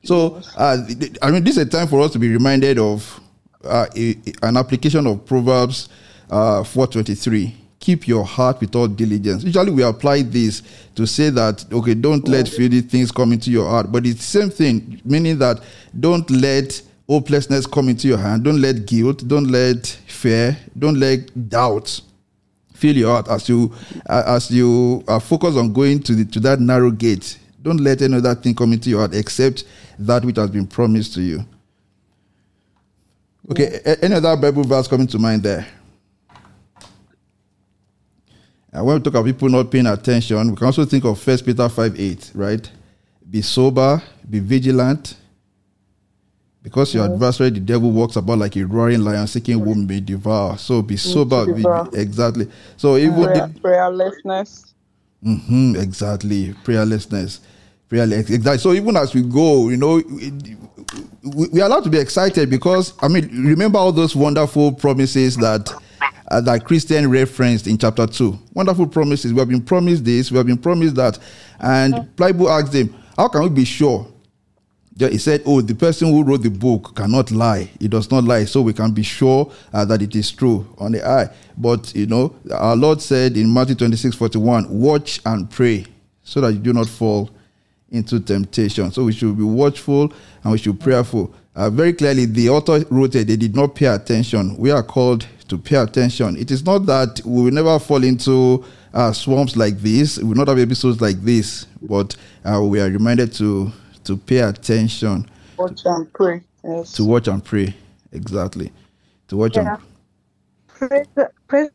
[0.03, 0.77] So, uh,
[1.21, 3.21] I mean, this is a time for us to be reminded of
[3.63, 5.89] uh, a, an application of Proverbs
[6.29, 7.53] uh, 4:23.
[7.79, 9.43] Keep your heart with all diligence.
[9.43, 10.61] Usually, we apply this
[10.95, 13.91] to say that okay, don't let filthy things come into your heart.
[13.91, 15.61] But it's the same thing, meaning that
[15.97, 18.43] don't let hopelessness come into your hand.
[18.43, 19.27] Don't let guilt.
[19.27, 20.57] Don't let fear.
[20.77, 22.01] Don't let doubt
[22.73, 23.73] fill your heart as you
[24.09, 27.39] uh, as you are focused on going to the, to that narrow gate.
[27.61, 29.63] Don't let any other thing come into your heart except
[29.99, 31.45] that which has been promised to you.
[33.49, 35.65] Okay, a- any other Bible verse coming to mind there?
[38.71, 41.45] And when we talk about people not paying attention, we can also think of First
[41.45, 42.71] Peter 5 8, right?
[43.29, 45.15] Be sober, be vigilant,
[46.63, 50.57] because your adversary, the devil, walks about like a roaring lion, seeking whom may devour.
[50.57, 51.89] So be sober, be, devour.
[51.93, 52.49] exactly.
[52.77, 54.73] So even Prayer, prayerlessness.
[55.21, 57.39] hmm exactly prayerlessness,
[57.89, 58.59] prayerless, exactly.
[58.59, 60.01] So even as we go, you know,
[61.35, 65.35] we, we are allowed to be excited because I mean, remember all those wonderful promises
[65.37, 65.69] that
[66.31, 68.39] uh, that Christian referenced in chapter two.
[68.53, 69.33] Wonderful promises.
[69.33, 70.31] We have been promised this.
[70.31, 71.19] We have been promised that.
[71.59, 74.07] And Pliable asked him, "How can we be sure?"
[74.97, 77.69] He said, "Oh, the person who wrote the book cannot lie.
[77.79, 80.91] He does not lie, so we can be sure uh, that it is true on
[80.91, 85.87] the eye." But you know, our Lord said in Matthew twenty-six forty-one, "Watch and pray,
[86.23, 87.31] so that you do not fall
[87.89, 91.33] into temptation." So we should be watchful and we should be prayerful.
[91.55, 93.27] Uh, very clearly, the author wrote it.
[93.27, 94.55] They did not pay attention.
[94.57, 96.37] We are called to pay attention.
[96.37, 100.17] It is not that we will never fall into uh, swamps like this.
[100.17, 103.71] We will not have episodes like this, but uh, we are reminded to
[104.05, 106.41] to pay attention, Watch and pray.
[106.63, 106.93] Yes.
[106.93, 107.75] to watch and pray.
[108.13, 108.71] Exactly,
[109.29, 109.57] to watch Yeah.
[109.57, 109.77] and
[110.67, 111.07] Praise,
[111.49, 111.69] praise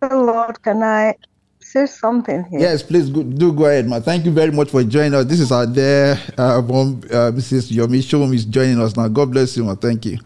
[0.00, 0.62] the Lord.
[0.62, 1.14] Can I
[1.60, 2.70] say something here?
[2.70, 4.02] Yes, please go, do go ahead, man.
[4.02, 5.26] Thank you very much for joining us.
[5.26, 7.72] This is our dear uh, mom, uh, Mrs.
[7.72, 9.08] Yomi Shom is joining us now.
[9.08, 9.76] God bless you, man.
[9.76, 10.18] Thank you.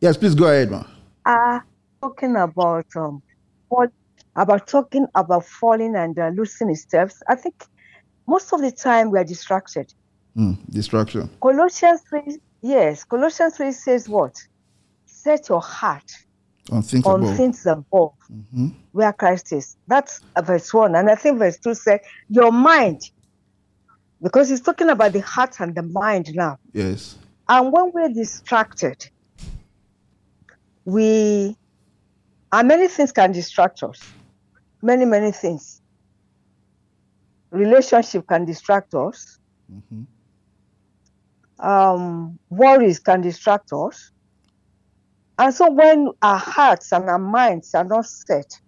[0.00, 0.86] Yes, please go ahead, man.
[1.24, 1.60] Uh,
[2.02, 3.22] talking about um,
[3.68, 3.90] what
[4.38, 7.20] about talking about falling and uh, losing his steps.
[7.28, 7.54] I think
[8.26, 9.92] most of the time we are distracted.
[10.34, 11.28] Hmm, distraction.
[11.42, 14.36] Colossians three, yes, Colossians three says what?
[15.06, 16.10] Set your heart
[16.70, 17.36] On things on above.
[17.36, 18.72] things above, Mhm.
[18.92, 19.76] where Christ is.
[19.88, 23.00] That's uh, verse one, and I think verse two said your mind,
[24.22, 26.58] because he's talking about the heart and the mind now.
[26.72, 27.16] Yes.
[27.48, 29.10] And when we're distracted,
[30.84, 31.56] we
[32.52, 34.00] and many things can distract us.
[34.82, 35.80] Many, many things.
[37.50, 39.38] Relationship can distract us.
[39.72, 40.06] Mhm.
[41.58, 44.12] Um, worries can distract us.
[45.38, 48.60] And so when our hearts and our minds are not set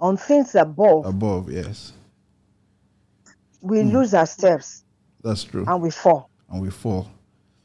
[0.00, 1.92] on things above, Above, yes.
[3.60, 3.90] we Hmm.
[3.96, 4.84] lose our steps
[5.22, 5.64] That's true.
[5.66, 6.30] and we fall.
[6.48, 7.08] And we fall.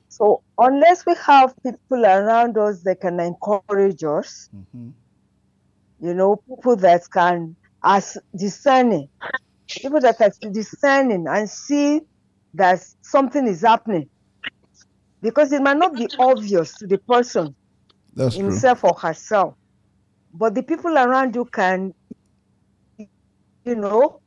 [0.09, 4.93] So unless we have people around us that can encourage us, Mhm.
[5.99, 9.07] You know, people that can as discerning,
[9.69, 12.01] people that are discerning and see
[12.53, 14.09] that something is happening.
[15.21, 17.55] Because it might not be obvious to the person
[18.15, 18.45] That's true.
[18.45, 19.53] himself or herself,
[20.33, 21.93] but the people around you can,
[22.97, 24.21] you know,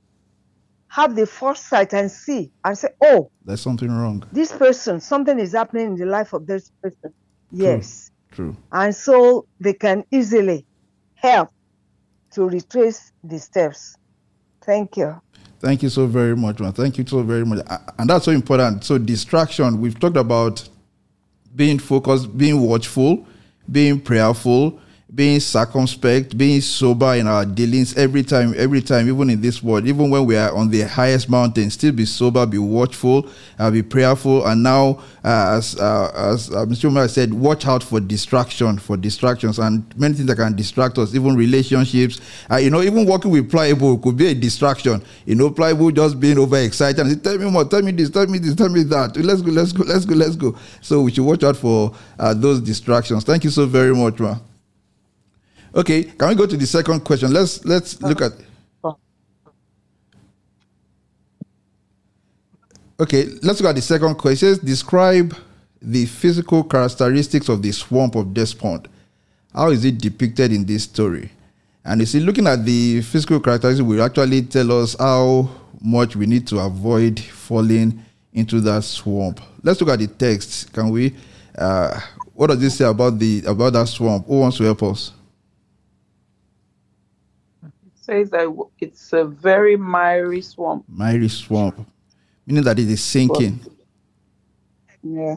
[0.89, 4.23] have the foresight and see and say, oh, There's something wrong.
[4.33, 7.15] this person, something is happening in the life of this person.
[7.51, 8.11] Yes.
[8.31, 8.57] True.
[8.71, 10.67] And so they can easily
[11.15, 11.49] help
[12.33, 13.97] to retrace the steps.
[14.63, 15.21] Thank you.
[15.61, 16.73] Thank you so very much, man.
[16.73, 17.65] Thank you so very much.
[17.99, 18.85] And that's so important.
[18.85, 20.69] So, distraction, we've talked about
[21.55, 23.27] being focused, being watchful,
[23.71, 24.81] being prayerful,
[25.15, 29.87] being circumspect, being sober in our dealings every time, every time, even in this world,
[29.87, 33.83] even when we are on the highest mountain, still be sober, be watchful, uh, be
[33.83, 34.47] prayerful.
[34.47, 36.87] And now, uh, as uh, as uh, Mr.
[36.87, 41.15] Umar said, watch out for distraction, for distractions, and many things that can distract us,
[41.15, 42.21] even relationships.
[42.51, 45.03] Uh, you know, even working with pliable could be a distraction.
[45.27, 48.27] You know, pliable just being overexcited and say, "Tell me more, tell me this, tell
[48.27, 49.15] me this, tell me that.
[49.19, 52.33] Let's go, let's go, let's go, let's go." So we should watch out for uh,
[52.33, 53.25] those distractions.
[53.25, 54.41] Thank you so very much, man.
[55.75, 57.33] Okay, can we go to the second question?
[57.33, 58.33] Let's let's look at.
[63.01, 64.49] Okay, let's look at the second question.
[64.49, 65.35] Says, Describe
[65.81, 68.87] the physical characteristics of the swamp of Despond.
[69.53, 71.31] How is it depicted in this story?
[71.85, 75.51] And you see, looking at the physical characteristics will actually tell us how
[75.81, 78.05] much we need to avoid falling
[78.35, 79.41] into that swamp.
[79.63, 80.73] Let's look at the text.
[80.73, 81.15] Can we?
[81.57, 81.99] Uh,
[82.35, 84.27] what does this say about the about that swamp?
[84.27, 85.13] Who wants to help us?
[88.03, 88.49] Says that
[88.81, 90.85] it's a very miry swamp.
[90.89, 91.87] Miry swamp,
[92.47, 93.61] meaning that it is sinking.
[95.03, 95.37] Yeah.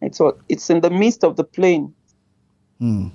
[0.00, 1.94] It's what it's in the midst of the plain.
[2.78, 3.08] Hmm.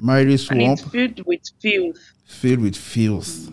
[0.00, 0.62] Miry swamp.
[0.62, 1.98] And it's filled with filth.
[2.26, 3.50] filled with filth,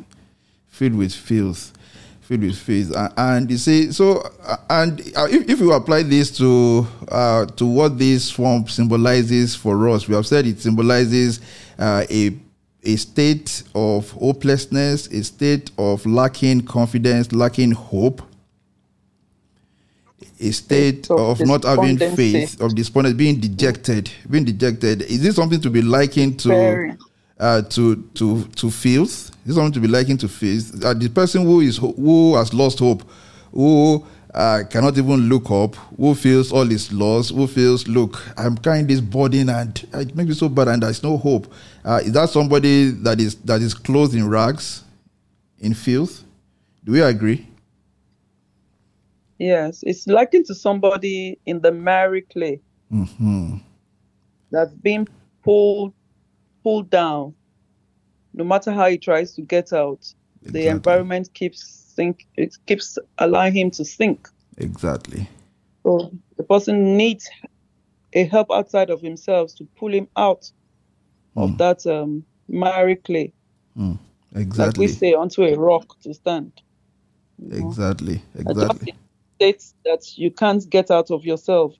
[0.67, 1.73] filled with filth,
[2.21, 2.91] filled with filth.
[2.95, 7.45] A- And you see, so uh, and uh, if, if you apply this to uh,
[7.45, 11.39] to what this swamp symbolizes for us, we have said it symbolizes
[11.79, 12.37] uh, a
[12.83, 18.21] a state of hopelessness, a state of lacking confidence, lacking hope.
[20.39, 25.03] a state Of of not having faith, of despondence, being dejected, being dejected.
[25.03, 26.97] Is this something to be likened to
[27.39, 29.29] uh, to to to filth?
[29.29, 30.83] Is this something to be likened to filth?
[30.83, 33.03] Uh, the person who is who has lost hope,
[33.53, 34.05] who
[34.35, 38.85] uh, cannot even look up, who feels all is lost, who feels, look, I'm carrying
[38.85, 41.51] this burden and it makes me so bad, and there's no hope.
[41.85, 44.83] Uh, is that somebody that is that is clothed in rags,
[45.59, 46.23] in filth?
[46.83, 47.47] Do we agree?
[49.39, 53.55] Yes, it's likened to somebody in the miry clay hmm
[54.51, 55.07] that's being
[55.43, 55.93] pulled
[56.63, 57.33] pulled down.
[58.33, 60.05] No matter how he tries to get out,
[60.41, 62.25] the environment keeps sink.
[62.35, 64.27] It keeps allowing him to sink.
[64.57, 65.29] Exactly.
[65.85, 67.29] So the person needs
[68.13, 70.51] a help outside of himself to pull him out
[71.35, 71.57] of Mm.
[71.57, 73.33] that um, miry clay,
[74.35, 74.65] Exactly.
[74.65, 76.51] like we say, onto a rock to stand.
[77.39, 77.67] you know.
[77.69, 78.21] Exactly.
[78.35, 78.93] Exactly.
[79.35, 81.73] states that you can't get out of yourself.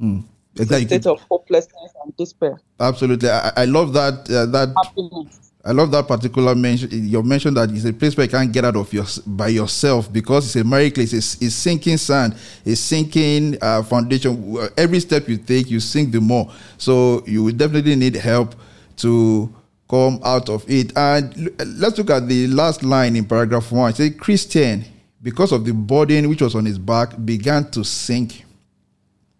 [0.00, 0.24] Mm.
[0.56, 0.86] It's a Exactly.
[0.86, 2.60] state of hopelessness and despair.
[2.80, 3.28] Absolutely.
[3.30, 4.28] I, I love that.
[4.30, 5.43] Uh, that Happiness.
[5.66, 6.90] I love that particular mention.
[6.90, 10.12] You mentioned that it's a place where you can't get out of your by yourself
[10.12, 11.04] because it's a miry clay.
[11.04, 12.36] It's, it's sinking sand,
[12.66, 14.58] it's sinking uh, foundation.
[14.76, 16.52] Every step you take, you sink the more.
[16.76, 18.54] So you will definitely need help
[18.98, 19.54] to
[19.88, 20.92] come out of it.
[20.96, 23.90] And let's look at the last line in paragraph one.
[23.90, 24.84] It says, Christian,
[25.22, 28.44] because of the burden which was on his back, began to sink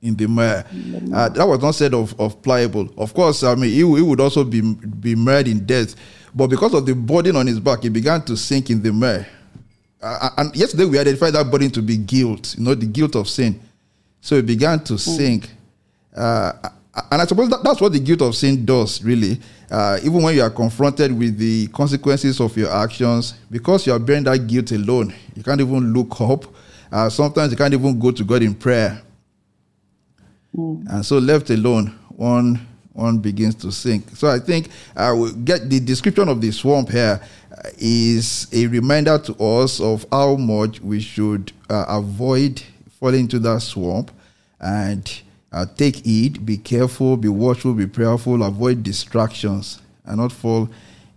[0.04, 0.64] in the mire.
[1.12, 2.88] Uh, that was not said of, of pliable.
[2.96, 5.96] Of course, I mean, he, he would also be, be mired in death.
[6.34, 9.26] But because of the burden on his back, he began to sink in the mire.
[10.00, 13.26] Uh, and yesterday we identified that burden to be guilt, you know, the guilt of
[13.28, 13.58] sin.
[14.20, 15.50] So he began to sink.
[16.14, 16.52] Uh,
[17.10, 19.40] and I suppose that, that's what the guilt of sin does, really.
[19.70, 23.98] Uh, even when you are confronted with the consequences of your actions, because you are
[23.98, 26.44] bearing that guilt alone, you can't even look up.
[26.92, 29.00] Uh, sometimes you can't even go to God in prayer.
[30.54, 34.04] And so left alone, one one begins to sink.
[34.14, 37.70] So I think I will get the description of the swamp here uh,
[38.52, 42.62] a reminder to us of how much we should uh, avoid
[43.00, 44.12] falling into that swamp
[44.60, 50.68] and uh, take heed, be careful, be watchful, be prayerful, avoid distractions, and not fall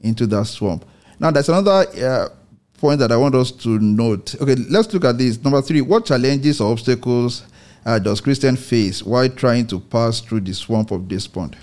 [0.02, 0.86] into that swamp.
[1.20, 2.30] Now, there's another uh,
[2.78, 4.36] point that I want us to note.
[4.42, 5.42] Okay, let's look at this.
[5.44, 7.44] Number three, what challenges or obstacles
[7.88, 11.56] uh, does Christian face while trying to pass through the swamp of despond?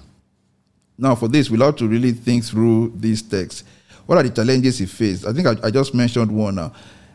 [0.96, 3.64] Now, for this, we'll have to really think through these texts.
[4.06, 5.26] What are the challenges he faced?
[5.26, 6.72] I think I, I just mentioned one now,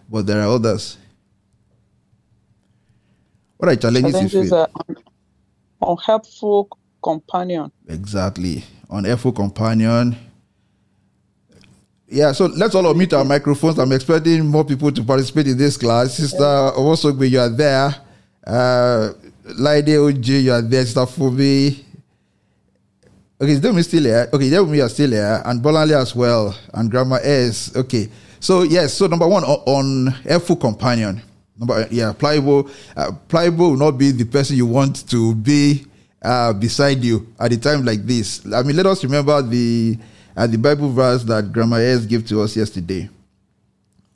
[0.07, 0.97] but there are others.
[3.57, 4.53] What are the challenges, he faced?
[4.53, 4.97] are un-
[5.81, 6.69] unhelpful
[7.01, 7.71] companion.
[7.87, 8.63] Exactly.
[8.91, 10.15] Unhelpful companion.
[12.07, 13.79] Yeah, so let's all unmute our microphones.
[13.79, 16.13] I'm expecting more people to participate in this class.
[16.15, 17.95] Sister Owosogbe, you are there.
[18.45, 19.13] Uh,
[19.45, 20.85] Laide Oji, you are there.
[20.85, 21.83] Fubi.
[23.41, 24.29] Okay, is Demi still here?
[24.33, 25.41] Okay, Demi are still here.
[25.45, 26.55] And Bolanle as well.
[26.73, 27.75] And Grandma S.
[27.75, 28.09] Okay.
[28.39, 31.21] So, yes, so number one, on, on helpful companion.
[31.57, 32.69] Number, yeah, pliable.
[32.95, 35.85] Uh, pliable will not be the person you want to be
[36.21, 38.45] uh, beside you at a time like this.
[38.53, 39.97] I mean, let us remember the
[40.35, 43.09] uh, the Bible verse that Grandma S gave to us yesterday.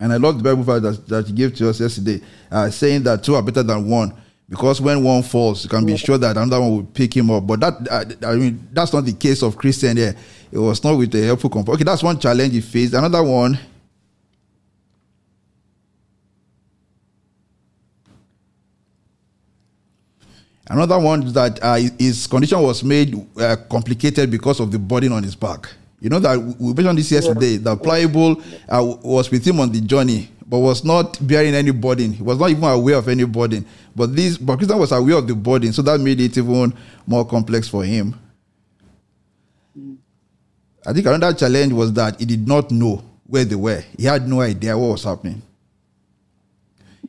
[0.03, 2.19] And I love the Bible verse that, that he gave to us yesterday,
[2.51, 4.13] uh, saying that two are better than one.
[4.49, 7.47] Because when one falls, you can be sure that another one will pick him up.
[7.47, 10.13] But that, uh, I mean, that's not the case of Christian here.
[10.51, 11.75] It was not with a helpful companion.
[11.75, 12.93] Okay, that's one challenge he faced.
[12.93, 13.57] Another one,
[20.69, 25.13] Another one is that uh, his condition was made uh, complicated because of the burden
[25.13, 25.69] on his back.
[26.03, 27.55] You know that we mentioned this yesterday.
[27.55, 28.35] That pliable
[28.67, 32.11] uh, was with him on the journey, but was not bearing any burden.
[32.11, 33.65] He was not even aware of any burden.
[33.95, 36.73] But this, but Christian was aware of the burden, so that made it even
[37.07, 38.19] more complex for him.
[40.85, 43.81] I think another challenge was that he did not know where they were.
[43.97, 45.41] He had no idea what was happening.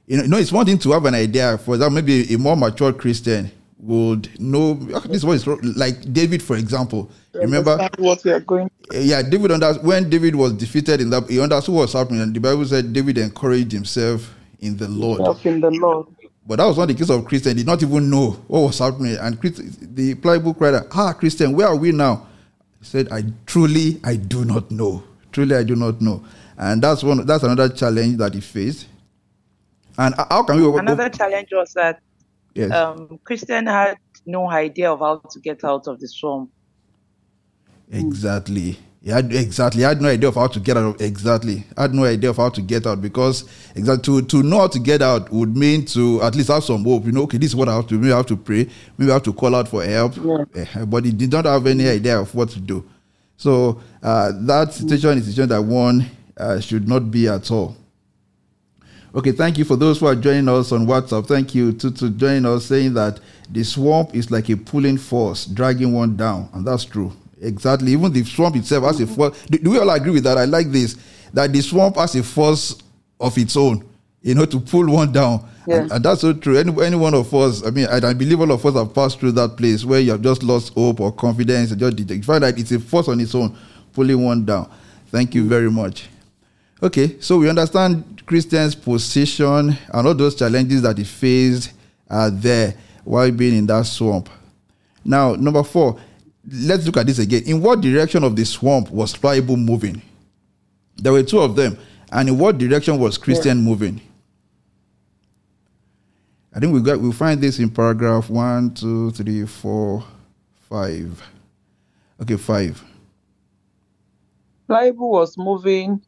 [0.07, 1.59] You know, it's one thing to have an idea.
[1.59, 5.60] For example, maybe a more mature Christian would know "Ah, this is what is wrong."
[5.76, 7.10] like David, for example.
[7.34, 8.70] Remember, what we are going.
[8.92, 12.34] yeah, David under when David was defeated in that he understood what was happening, and
[12.34, 15.18] the Bible said David encouraged himself in the Lord.
[15.24, 16.06] Self in the Lord.
[16.46, 17.56] But that was not the case of Christian.
[17.56, 19.16] He did not even know what was happening.
[19.16, 19.62] And Christ,
[19.94, 22.26] the pliable cried, out, Ah, Christian, where are we now?
[22.80, 25.02] He said, I truly, I do not know.
[25.32, 26.22] Truly, I do not know.
[26.58, 27.24] And that's one.
[27.24, 28.86] That's another challenge that he faced.
[29.96, 30.78] And how can we?
[30.78, 32.00] Another challenge was that
[32.55, 32.72] yes.
[32.72, 33.96] um, Christian had
[34.26, 36.50] no idea of how to get out of the swamp.
[37.90, 38.78] Exactly.
[39.02, 39.84] He had exactly.
[39.84, 40.94] I had no idea of how to get out.
[40.94, 41.66] Of, exactly.
[41.76, 43.44] I had no idea of how to get out because
[43.74, 46.84] exactly to, to know how to get out would mean to at least have some
[46.84, 47.05] hope.
[47.05, 47.98] You know, okay, this is what I have to.
[47.98, 48.66] Maybe I have to pray.
[48.96, 50.16] Maybe I have to call out for help.
[50.16, 50.44] Yeah.
[50.55, 52.82] Eh, But he did not have any idea of what to do.
[53.36, 56.07] So uh, that situation is a situation that one
[56.38, 57.76] uh, should not be at all.
[59.14, 61.28] Okay, thank you for those who are joining us on WhatsApp.
[61.28, 65.46] Thank you to, to joining us saying that the swamp is like a pulling force,
[65.46, 66.48] dragging one down.
[66.52, 67.12] And that's true.
[67.40, 67.92] Exactly.
[67.92, 69.40] Even the swamp itself has a force.
[69.46, 70.36] Do, do we all agree with that?
[70.36, 70.96] I like this.
[71.32, 72.76] That the swamp has a force
[73.20, 73.88] of its own,
[74.20, 75.48] you know, to pull one down.
[75.64, 75.82] Yeah.
[75.82, 76.58] And, and that's so true.
[76.58, 79.20] Any, any one of us, I mean, I, I believe all of us have passed
[79.20, 81.70] through that place where you have just lost hope or confidence.
[81.70, 83.56] And just you find that it's a force on its own,
[83.92, 84.68] pulling one down.
[85.06, 86.08] Thank you very much.
[86.82, 91.72] Okay, so we understand Christian's position and all those challenges that he faced
[92.08, 94.28] are there while being in that swamp.
[95.04, 96.00] Now, number four,
[96.50, 97.42] let's look at this again.
[97.46, 100.00] In what direction of the swamp was Pliable moving?
[100.96, 101.76] There were two of them.
[102.10, 104.00] And in what direction was Christian moving?
[106.54, 110.04] I think we got we'll find this in paragraph one, two, three, four,
[110.70, 111.20] five.
[112.22, 112.82] Okay, five.
[114.68, 116.00] Pliable was moving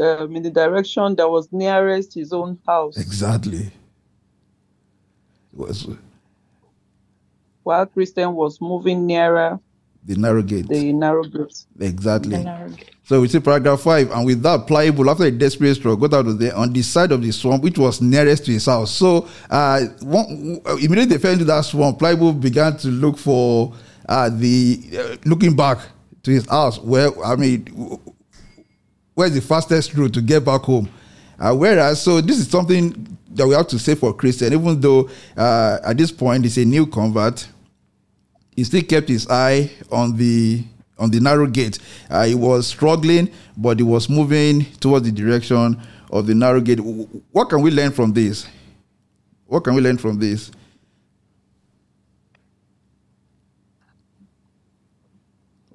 [0.00, 3.70] um, in the direction that was nearest his own house, Exactly.
[5.52, 5.88] It was
[7.62, 9.58] while Christian was moving nearer
[10.04, 10.68] the narrow gate.
[10.68, 11.64] the narrow gate.
[11.80, 12.46] Exactly.
[13.02, 16.26] So we see paragraph five, and with that, pliable after a desperate struggle got out
[16.28, 18.92] of there on the side of the swamp, which was nearest to his house.
[18.92, 21.98] So uh, one, immediately they fell into that swamp.
[21.98, 23.74] Pliable began to look for
[24.08, 25.78] uh, the uh, looking back
[26.22, 26.78] to his house.
[26.78, 27.98] Where I mean, w-
[29.16, 30.88] where's the fastest route to get back home?
[31.36, 35.10] Uh, whereas, so this is something that we have to say for Christian, even though
[35.36, 37.48] uh, at this point he's a new convert
[38.56, 40.64] he still kept his eye on the
[40.98, 41.78] on the narrow gate.
[42.08, 45.78] Uh, he was struggling, but he was moving towards the direction
[46.10, 46.78] of the narrow gate.
[46.78, 48.46] What can we learn from this?
[49.44, 50.50] What can we learn from this?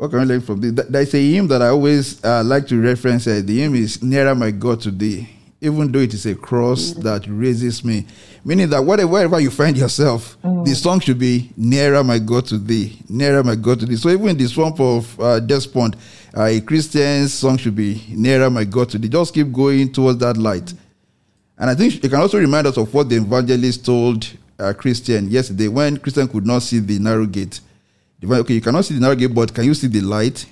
[0.02, 0.74] What can we learn from this?
[0.74, 3.28] Th- There's a hymn that I always uh, like to reference.
[3.28, 5.30] Uh, the hymn is "Nearer My God to Thee,"
[5.62, 8.08] even though it is a cross that raises me.
[8.43, 12.58] Meaning that whatever, wherever you find yourself, the song should be "Nearer My God to
[12.58, 15.95] Thee," "Nearer My God to Thee." So even in the swamp of uh, Despond,
[16.36, 20.18] uh, a Christian's song should be "Nearer My God to Thee." Just keep going towards
[20.18, 20.74] that light.
[21.60, 24.28] And I think it can also remind us of what the evangelist told
[24.58, 27.60] uh, Christian yesterday when Christian could not see the narrow gate.
[28.24, 30.45] Okay, you cannot see the narrow gate, but can you see the light?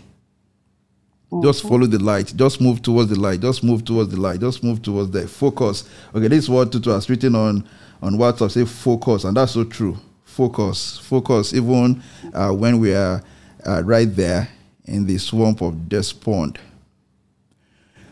[1.43, 2.33] Just follow the light.
[2.35, 3.39] Just move towards the light.
[3.39, 4.39] Just move towards the light.
[4.39, 5.87] Just move towards the focus.
[6.15, 7.63] Okay, this is what Tutu has written on
[8.01, 8.49] on WhatsApp.
[8.49, 9.95] Say focus, and that's so true.
[10.23, 11.53] Focus, focus.
[11.53, 12.01] Even
[12.33, 13.21] uh, when we are
[13.65, 14.49] uh, right there
[14.85, 16.57] in the swamp of despond.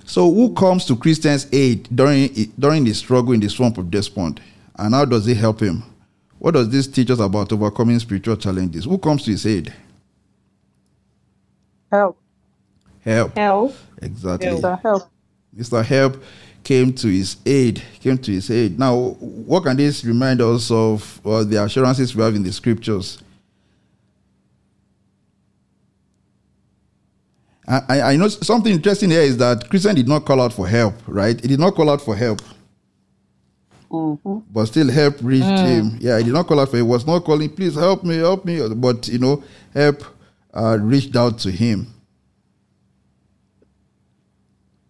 [0.06, 2.28] So, who comes to Christian's aid during
[2.60, 4.40] during the struggle in the swamp of despond,
[4.76, 5.84] and how does it help him?
[6.40, 8.86] What does this teach us about overcoming spiritual challenges?
[8.86, 9.74] Who comes to his aid?
[11.92, 12.18] Help.
[13.02, 13.36] Help.
[13.38, 13.76] Help.
[14.02, 14.48] Exactly.
[14.50, 14.82] Mr.
[14.82, 15.10] Help.
[15.56, 15.84] Mr.
[15.86, 16.22] Help
[16.64, 17.82] came to his aid.
[18.02, 18.78] Came to his aid.
[18.78, 23.24] Now, what can this remind us of uh, the assurances we have in the scriptures?
[27.68, 30.68] I, I- I know something interesting here is that Christian did not call out for
[30.68, 31.40] help, right?
[31.40, 32.42] He did not call out for help,
[33.90, 34.40] mm-hmm.
[34.52, 35.68] but still help reached mm.
[35.68, 35.98] him.
[36.00, 36.86] Yeah, he did not call out for him.
[36.86, 38.62] He was not calling, please help me, help me.
[38.76, 40.04] But, you know, help
[40.54, 41.94] uh, reached out to him.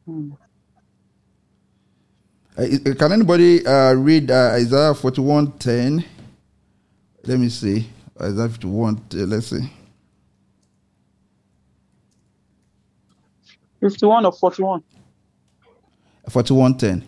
[0.08, 0.38] Mm.
[2.58, 6.04] Uh, can anybody uh, read uh, Isaiah 41.10?
[7.26, 7.88] Let me see.
[8.20, 9.72] Isaiah 51, uh, let's see.
[13.80, 14.84] 51 or 41?
[16.30, 17.04] 41.10.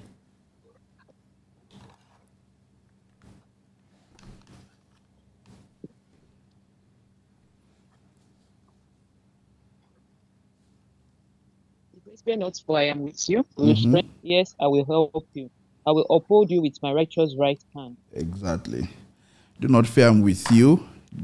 [12.29, 13.39] Fear not, for I am with you.
[13.57, 13.77] I will Mhm.
[13.89, 15.49] strength- Yes, I will help you.
[15.87, 17.97] I will uphold you with my righteous right hand.
[18.13, 18.87] Exactly.
[19.59, 20.79] Do not fear, I'm with you.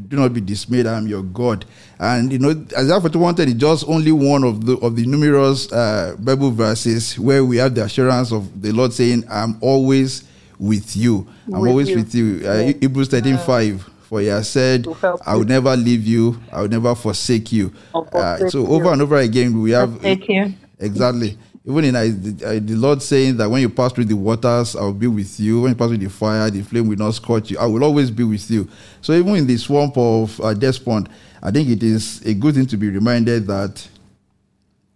[0.10, 1.66] Do not be dismayed, I am your God.
[2.00, 6.16] And you know, Isaiah 41 is just only one of the of the numerous uh,
[6.18, 10.24] Bible verses where we have the assurance of the Lord saying, I'm always
[10.58, 11.28] with you.
[11.54, 11.96] I'm With always you.
[11.98, 12.42] with you.
[12.48, 13.92] Uh, Hebrews 13 5.
[14.10, 14.88] For he has said,
[15.26, 17.72] I will never leave you, I will never forsake you.
[17.94, 18.90] Uh, so over you.
[18.92, 20.54] and over again, we have Thank you.
[20.80, 21.38] Exactly.
[21.68, 24.76] Even in uh, the, uh, the Lord saying that when you pass through the waters,
[24.76, 25.62] I will be with you.
[25.62, 27.58] When you pass through the fire, the flame will not scorch you.
[27.58, 28.68] I will always be with you.
[29.02, 31.10] So even in the swamp of uh, Despond,
[31.42, 33.88] I think it is a good thing to be reminded that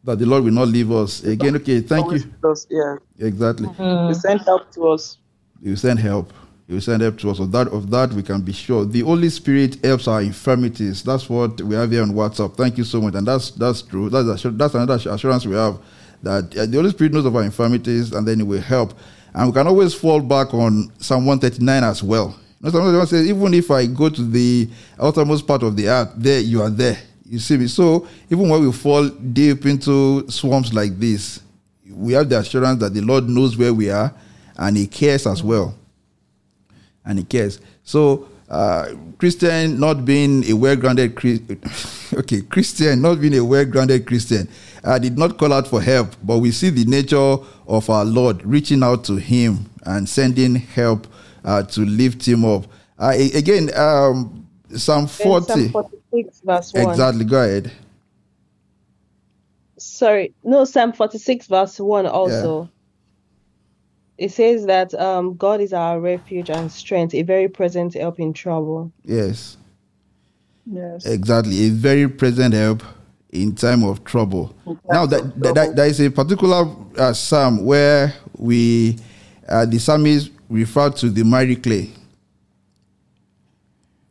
[0.04, 1.24] that the Lord will not leave us.
[1.24, 2.50] Again, okay, thank Always you.
[2.50, 2.96] us, Yeah.
[3.20, 3.68] Exactly.
[4.08, 5.18] He sent help to us.
[5.62, 6.32] You send help.
[6.70, 7.40] You send help to us.
[7.40, 8.86] Of that, of that, we can be sure.
[8.86, 11.02] The Holy Spirit helps our infirmities.
[11.02, 12.56] That's what we have here on WhatsApp.
[12.56, 13.16] Thank you so much.
[13.16, 14.08] And that's that's true.
[14.08, 15.80] That's assur- that's another assurance we have
[16.22, 18.94] that uh, the Holy Spirit knows of our infirmities, and then He will help.
[19.34, 22.36] And we can always fall back on Psalm 139 as well.
[22.62, 24.70] You know, sometimes says, even if I go to the
[25.02, 27.00] outermost part of the earth, there you are there.
[27.26, 27.66] You see me.
[27.66, 31.42] So even when we fall deep into swamps like this,
[31.90, 34.14] we have the assurance that the Lord knows where we are
[34.56, 35.74] and He cares as well.
[37.06, 37.60] And He cares.
[37.84, 41.62] So, uh, Christian not being a well grounded Christian.
[42.14, 44.48] okay, Christian not being a well grounded Christian
[44.84, 47.38] uh, did not call out for help, but we see the nature
[47.68, 51.08] of our Lord reaching out to Him and sending help
[51.44, 52.66] uh, to lift Him up.
[52.98, 55.46] Uh, again, um, Psalm 40.
[55.46, 56.90] Psalm 46, verse 1.
[56.90, 57.72] Exactly, go ahead.
[59.78, 62.70] Sorry, no, Psalm 46, verse 1 also.
[64.20, 68.34] It says that um, God is our refuge and strength, a very present help in
[68.34, 68.92] trouble.
[69.06, 69.56] Yes.
[70.66, 71.06] Yes.
[71.06, 72.84] Exactly, a very present help
[73.32, 74.54] in time of trouble.
[74.92, 76.68] Now, that, that, that- there is a particular
[76.98, 78.98] uh, psalm where we,
[79.48, 81.90] uh, the psalmist referred to the miry clay.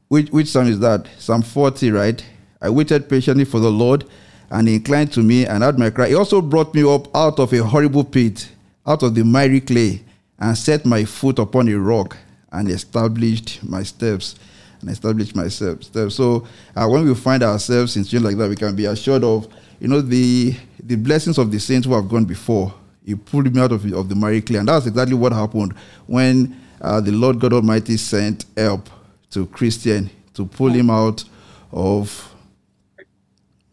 [0.09, 1.07] Which, which psalm is that?
[1.19, 2.25] Psalm 40, right?
[2.63, 4.07] I waited patiently for the Lord,
[4.51, 6.09] and he inclined to me and heard my cry.
[6.09, 8.49] He also brought me up out of a horrible pit,
[8.89, 10.03] out of the miry clay,
[10.39, 12.17] and set my foot upon a rock,
[12.51, 14.35] and established my steps.
[14.81, 15.91] And established my steps.
[16.15, 19.49] So uh, when we find ourselves in situations like that, we can be assured of,
[19.81, 22.73] you know, the the blessings of the saints who have gone before.
[23.05, 25.75] He pulled me out of, of the miry clay, and that's exactly what happened
[26.07, 28.89] when uh, the Lord God Almighty sent help
[29.31, 31.25] to Christian to pull him out
[31.73, 32.33] of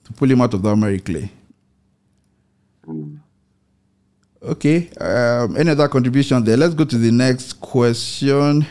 [0.05, 1.29] to pull him out of that miry clay.
[4.45, 4.89] Okay.
[4.99, 6.55] Um, any other contribution there?
[6.55, 8.63] Let's go to the next question.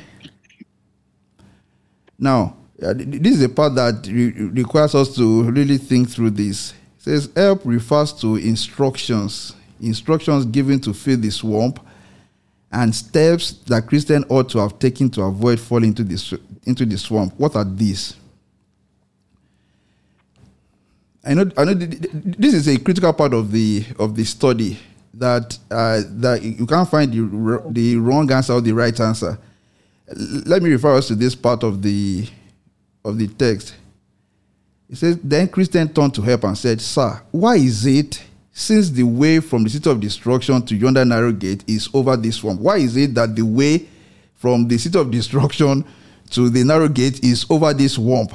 [2.17, 6.71] Now, uh, this is a part that re- requires us to really think through this.
[6.71, 11.85] It says, help refers to instructions, instructions given to fill the swamp,
[12.71, 16.99] and steps that Christian ought to have taken to avoid falling into the, into the
[16.99, 17.35] swamp.
[17.37, 18.15] What are these?
[21.25, 24.25] I know, I know th- th- this is a critical part of the of the
[24.25, 24.79] study
[25.19, 29.39] that uh, that you can't find the the wrong answer or the right answer.
[30.47, 32.29] Let me refer us to this part of the
[33.05, 33.75] of the text.
[34.89, 39.03] It says, Then Christian turned to help and said, Sir, why is it, since the
[39.03, 42.77] way from the city of destruction to yonder narrow gate is over this swamp, why
[42.77, 43.87] is it that the way
[44.35, 45.85] from the city of destruction
[46.31, 48.33] to the narrow gate is over this swamp?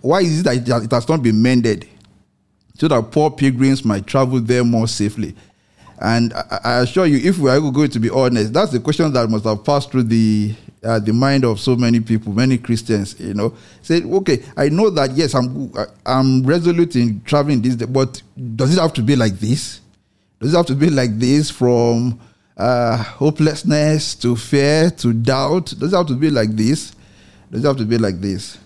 [0.00, 1.88] Why is it that it has not been mended
[2.76, 5.34] so that poor pilgrims might travel there more safely?
[5.98, 9.12] And I, I assure you, if we are going to be honest, that's the question
[9.12, 13.18] that must have passed through the uh, the mind of so many people, many Christians.
[13.18, 15.72] You know, say, okay, I know that yes, I'm
[16.04, 18.22] I'm resolute in traveling this, day, but
[18.56, 19.80] does it have to be like this?
[20.40, 22.20] Does it have to be like this from
[22.56, 25.74] uh, hopelessness to fear to doubt?
[25.78, 26.94] Does it have to be like this?
[27.50, 28.58] Does it have to be like this?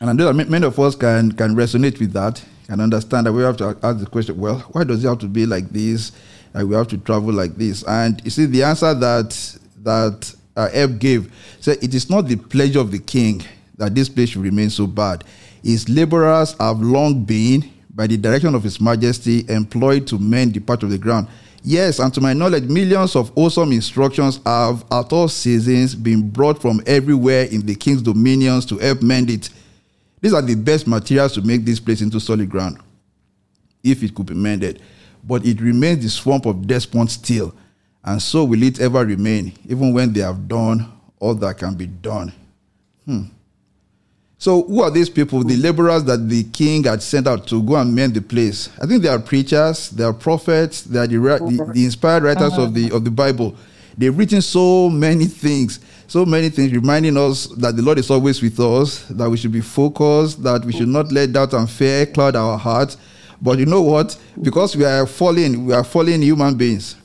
[0.00, 2.42] And I know that many of us can can resonate with that
[2.72, 5.28] and understand that we have to ask the question, well, why does it have to
[5.28, 6.10] be like this?
[6.54, 7.84] And we have to travel like this.
[7.86, 12.36] And you see, the answer that that uh, Eb gave said, it is not the
[12.36, 13.42] pleasure of the king
[13.76, 15.22] that this place should remain so bad.
[15.62, 20.60] His laborers have long been, by the direction of His Majesty, employed to mend the
[20.60, 21.28] part of the ground.
[21.62, 26.62] Yes, and to my knowledge, millions of awesome instructions have at all seasons been brought
[26.62, 29.50] from everywhere in the king's dominions to help mend it.
[30.22, 32.78] These are the best materials to make this place into solid ground,
[33.82, 34.80] if it could be mended.
[35.24, 37.54] But it remains the swamp of Despond still,
[38.04, 41.86] and so will it ever remain, even when they have done all that can be
[41.86, 42.32] done.
[43.04, 43.22] Hmm.
[44.38, 47.76] So, who are these people, the laborers that the king had sent out to go
[47.76, 48.70] and mend the place?
[48.80, 52.58] I think they are preachers, they are prophets, they are the, the, the inspired writers
[52.58, 53.56] of the of the Bible.
[53.96, 55.78] They've written so many things,
[56.12, 59.50] so many things, reminding us that the Lord is always with us, that we should
[59.50, 62.98] be focused, that we should not let doubt and fear cloud our hearts.
[63.40, 64.18] But you know what?
[64.42, 66.96] Because we are falling, we are falling human beings.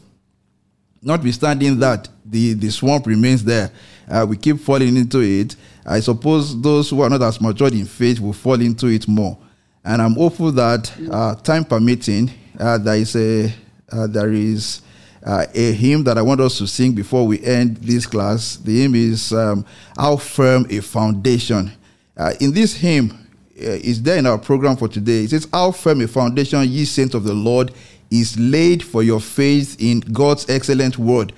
[1.01, 3.71] Notwithstanding that, the, the swamp remains there.
[4.09, 5.55] Uh, we keep falling into it.
[5.85, 9.37] I suppose those who are not as matured in faith will fall into it more.
[9.85, 12.29] And I'm hopeful that uh, time permitting,
[12.59, 13.53] uh, there is a
[13.89, 14.81] uh, there is
[15.27, 18.55] uh, a hymn that I want us to sing before we end this class.
[18.55, 19.65] The hymn is um,
[19.95, 21.71] "How Firm a Foundation."
[22.15, 25.23] Uh, in this hymn, is there in our program for today.
[25.23, 27.73] It says, How firm a foundation, ye saints of the Lord,
[28.11, 31.33] is laid for your faith in God's excellent word.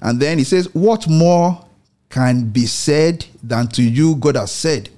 [0.00, 1.64] And then he says, What more
[2.10, 4.88] can be said than to you God has said?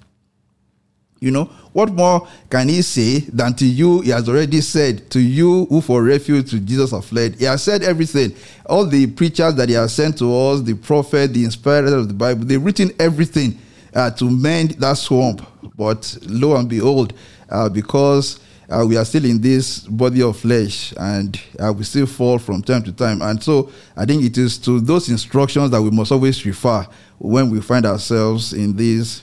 [1.19, 5.21] You know, what more can he say than to you he has already said, to
[5.21, 7.37] you who for refuge to Jesus have fled?
[7.37, 8.35] He has said everything.
[8.67, 12.15] All the preachers that he has sent to us, the prophet, the inspirer of the
[12.15, 13.59] Bible, they've written everything
[13.95, 15.41] uh, to mend that swamp.
[15.75, 17.15] But lo and behold,
[17.49, 18.39] uh, because
[18.69, 22.63] uh, we are still in this body of flesh and uh, we still fall from
[22.63, 23.23] time to time.
[23.23, 26.87] And so I think it is to those instructions that we must always refer
[27.19, 29.23] when we find ourselves in this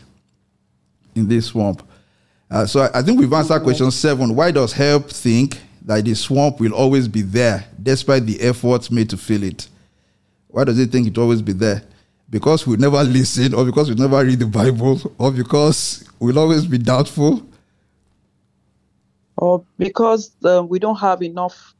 [1.15, 1.87] in this swamp.
[2.49, 4.35] Uh, so I, I think we've answered question seven.
[4.35, 9.09] Why does help think that the swamp will always be there despite the efforts made
[9.09, 9.67] to fill it?
[10.47, 11.83] Why does it think it will always be there?
[12.29, 16.65] Because we never listen, or because we never read the Bible, or because we'll always
[16.65, 17.43] be doubtful?
[19.37, 21.73] or because uh, we don't have enough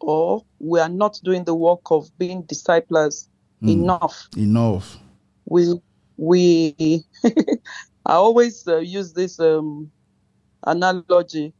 [0.00, 3.28] or we are not doing the work of being disciples
[3.60, 3.68] Hmm.
[3.68, 4.98] enough Enough.
[5.46, 5.72] we
[6.16, 7.04] we
[8.06, 9.90] i always uh, use this um,
[10.66, 11.52] analogy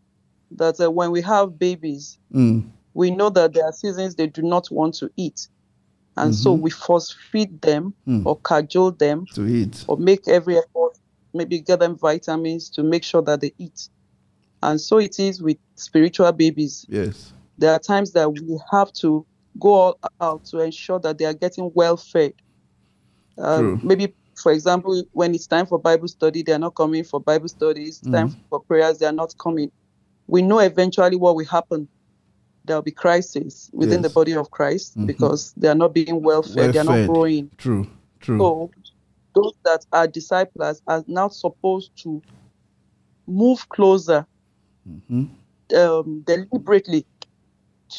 [0.50, 2.64] that uh, when we have babies Mm.
[2.94, 5.48] we know that there are seasons they do not want to eat
[6.16, 6.60] and so Mhm.
[6.62, 8.24] we force feed them Mm.
[8.26, 9.84] or cajole them To eat.
[9.88, 10.98] or make every effort,
[11.32, 13.88] maybe get them vitamins to make sure that they eat.
[14.62, 16.86] And so it is with spiritual babies.
[16.88, 17.32] Yes.
[17.58, 19.26] There are times that we have to
[19.58, 22.32] go all out to ensure that they are getting well fed.
[23.36, 23.80] True.
[23.82, 27.48] maybe, for example, when it's time for Bible study, they are not coming for Bible
[27.48, 27.98] studies.
[28.02, 28.36] It's time Mhm.
[28.50, 29.70] for prayers, they are not coming.
[30.26, 31.88] We know eventually what will happen.
[32.64, 35.06] There will be crisis within the body of Christ Mhm.
[35.06, 37.06] because they are not being well fed, Well they are fed.
[37.08, 37.50] not growing.
[37.58, 37.86] True.
[38.20, 38.38] True.
[38.38, 38.70] So
[39.34, 42.22] those that are disciples are now supposed to
[43.26, 44.26] move closer
[44.88, 45.28] Mhm.
[45.76, 47.06] um, deliberately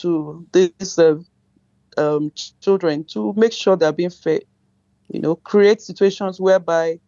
[0.02, 1.18] to these uh,
[1.98, 2.32] um,
[2.62, 4.44] children to make sure they're being fed.
[5.10, 7.00] You know, create situations whereby,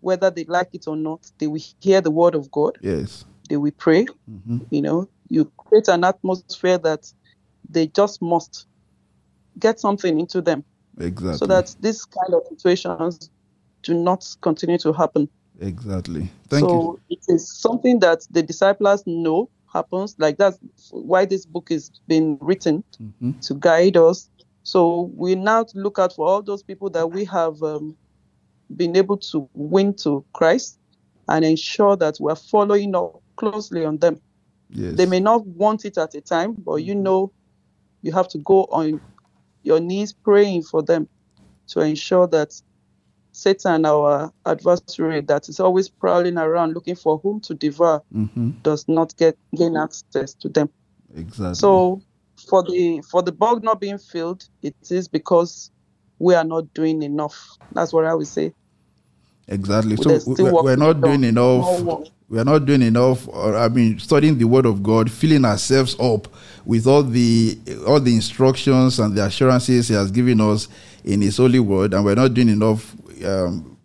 [0.00, 2.78] whether they like it or not, they will hear the word of God.
[2.80, 3.24] Yes.
[3.48, 4.06] They will pray.
[4.30, 4.66] Mhm.
[4.70, 7.12] You know, you create an atmosphere that
[7.68, 8.66] they just must
[9.58, 10.64] get something into them
[10.98, 11.38] Exactly.
[11.38, 13.30] so that these kind of situations
[13.82, 15.28] do not continue to happen.
[15.60, 16.30] Exactly.
[16.48, 16.68] Thank you.
[16.68, 20.14] so it is something that the disciples know happens.
[20.18, 20.58] Like that's
[20.90, 23.40] why this book is being written Mhm.
[23.46, 24.28] to guide us.
[24.62, 27.96] So we now look out for all those people that we have um,
[28.74, 30.78] been able to win to Christ
[31.28, 34.20] and ensure that we're following up closely on them.
[34.70, 34.96] Yes.
[34.96, 37.32] They may not want it at a time, but you know
[38.02, 39.00] you have to go on
[39.62, 41.08] your knees praying for them
[41.68, 42.52] to ensure that
[43.32, 48.62] Satan, our adversary, that is always prowling around looking for whom to devour, Mhm.
[48.62, 50.68] does not get gain access to them.
[51.14, 51.54] Exactly.
[51.54, 52.02] So
[52.48, 55.70] for the for the bug not being filled, it is because
[56.18, 57.58] we are not doing enough.
[57.72, 58.52] That's what I would say.
[59.48, 59.96] Exactly.
[59.96, 61.80] So we're, we're not doing enough.
[62.28, 63.28] We're not doing enough.
[63.28, 66.28] Or, I mean, studying the Word of God, filling ourselves up
[66.64, 70.68] with all the all the instructions and the assurances He has given us
[71.04, 72.94] in His holy Word, and we're not doing enough.
[73.24, 73.76] Um,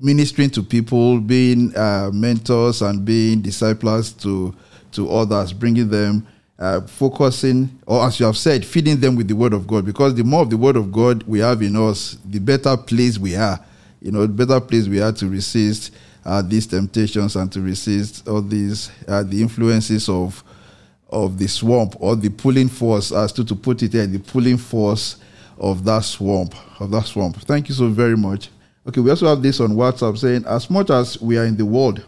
[0.00, 4.54] ministering to people, being uh, mentors and being disciples to
[4.92, 6.26] to others, bringing them,
[6.58, 9.84] uh, focusing, or as you have said, feeding them with the Word of God.
[9.84, 13.18] Because the more of the Word of God we have in us, the better place
[13.18, 13.58] we are.
[14.00, 15.92] You know, the better place we are to resist
[16.24, 20.42] uh, these temptations and to resist all these uh, the influences of
[21.10, 24.56] of the swamp or the pulling force, as to to put it there, the pulling
[24.56, 25.16] force
[25.58, 27.36] of that swamp of that swamp.
[27.36, 28.50] Thank you so very much.
[28.86, 31.64] Okay, we also have this on WhatsApp saying, as much as we are in the
[31.64, 32.04] world,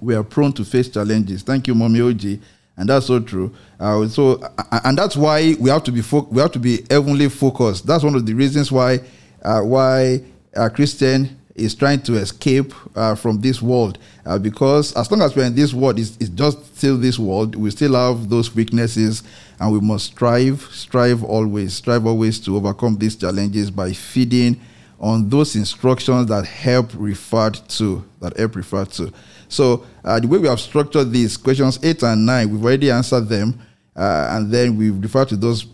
[0.00, 1.42] we are prone to face challenges.
[1.42, 2.40] Thank you, Mommy OG.
[2.78, 3.52] And that's so true.
[3.78, 4.40] Uh, so,
[4.84, 7.86] and that's why we have to be fo- we have to be heavenly focused.
[7.86, 9.00] That's one of the reasons why
[9.42, 10.22] uh, why
[10.54, 13.98] a Christian is trying to escape uh, from this world.
[14.24, 17.56] Uh, because as long as we're in this world, it's, it's just still this world.
[17.56, 19.24] We still have those weaknesses,
[19.58, 24.60] and we must strive, strive always, strive always to overcome these challenges by feeding
[25.00, 29.12] on those instructions that help referred to that help referred to
[29.48, 33.28] so uh, the way we have structured these questions eight and nine we've already answered
[33.28, 33.58] them
[33.96, 35.66] uh, and then we've referred to those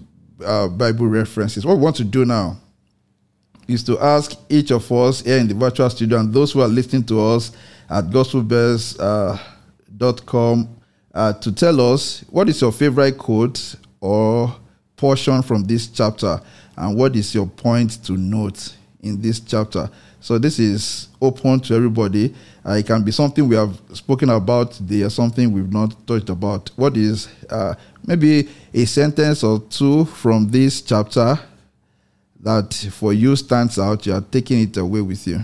[0.44, 2.56] uh, bible references what we want to do now
[3.66, 6.68] is to ask each of us here in the virtual studio and those who are
[6.68, 7.50] listening to us
[7.88, 10.68] at gospelbells.com
[11.14, 14.54] uh, to tell us what is your favorite quote or
[14.96, 16.40] portion from this chapter
[16.76, 19.90] and what is your point to note in this chapter.
[20.24, 22.34] So this is open to everybody.
[22.64, 26.70] Uh, it can be something we have spoken about there, something we've not touched about.
[26.76, 27.74] What is uh,
[28.06, 31.38] maybe a sentence or two from this chapter
[32.40, 34.06] that for you stands out?
[34.06, 35.40] You are taking it away with you.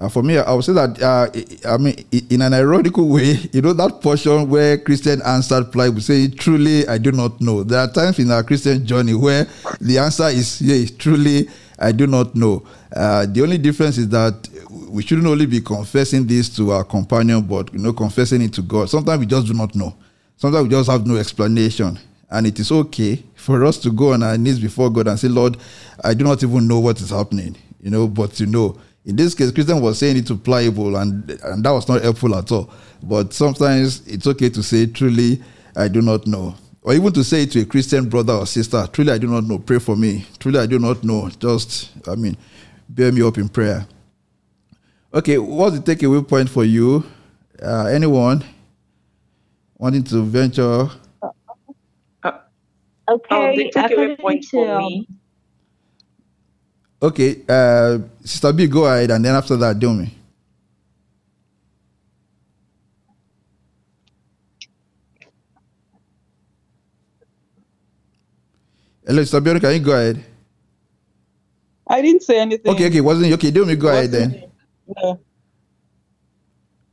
[0.00, 3.60] Uh, for me, I would say that uh, I mean, in an ironical way, you
[3.62, 7.80] know that portion where Christian answered pride we say, "Truly, I do not know." There
[7.80, 9.48] are times in our Christian journey where
[9.80, 11.48] the answer is, "Yes, truly,
[11.80, 12.62] I do not know."
[12.94, 14.48] Uh, the only difference is that
[14.88, 18.62] we shouldn't only be confessing this to our companion, but you know, confessing it to
[18.62, 18.88] God.
[18.88, 19.96] Sometimes we just do not know.
[20.36, 21.98] Sometimes we just have no explanation,
[22.30, 25.26] and it is okay for us to go on our knees before God and say,
[25.26, 25.56] "Lord,
[26.04, 28.76] I do not even know what is happening," you know, but you know
[29.08, 32.36] in this case, Christian was saying it to pliable, and and that was not helpful
[32.36, 32.70] at all.
[33.04, 35.42] But sometimes it's okay to say, "Truly,
[35.76, 38.88] I do not know," or even to say it to a Christian brother or sister,
[38.92, 39.60] "Truly, I do not know.
[39.60, 40.26] Pray for me.
[40.40, 41.30] Truly, I do not know.
[41.40, 42.36] Just, I mean,
[42.90, 43.86] bear me up in prayer."
[45.14, 47.04] Okay, what's the takeaway point for you?
[47.62, 48.44] Uh, anyone
[49.78, 50.90] wanting to venture?
[53.10, 55.08] Okay, Oh, the takeaway point for me.
[57.00, 60.12] Okay, uh, Sister B, go ahead, and then after that, Demi.
[69.06, 70.24] Hello, Sister Bianca, can you go ahead?
[71.86, 72.72] I didn't say anything.
[72.72, 73.52] Okay, okay, wasn't okay?
[73.52, 74.50] Demi, go ahead then.
[74.96, 75.20] No.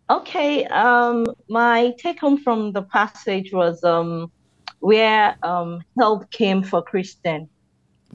[0.07, 4.31] Okay, um, my take home from the passage was um,
[4.79, 7.49] where um, help came for Christian.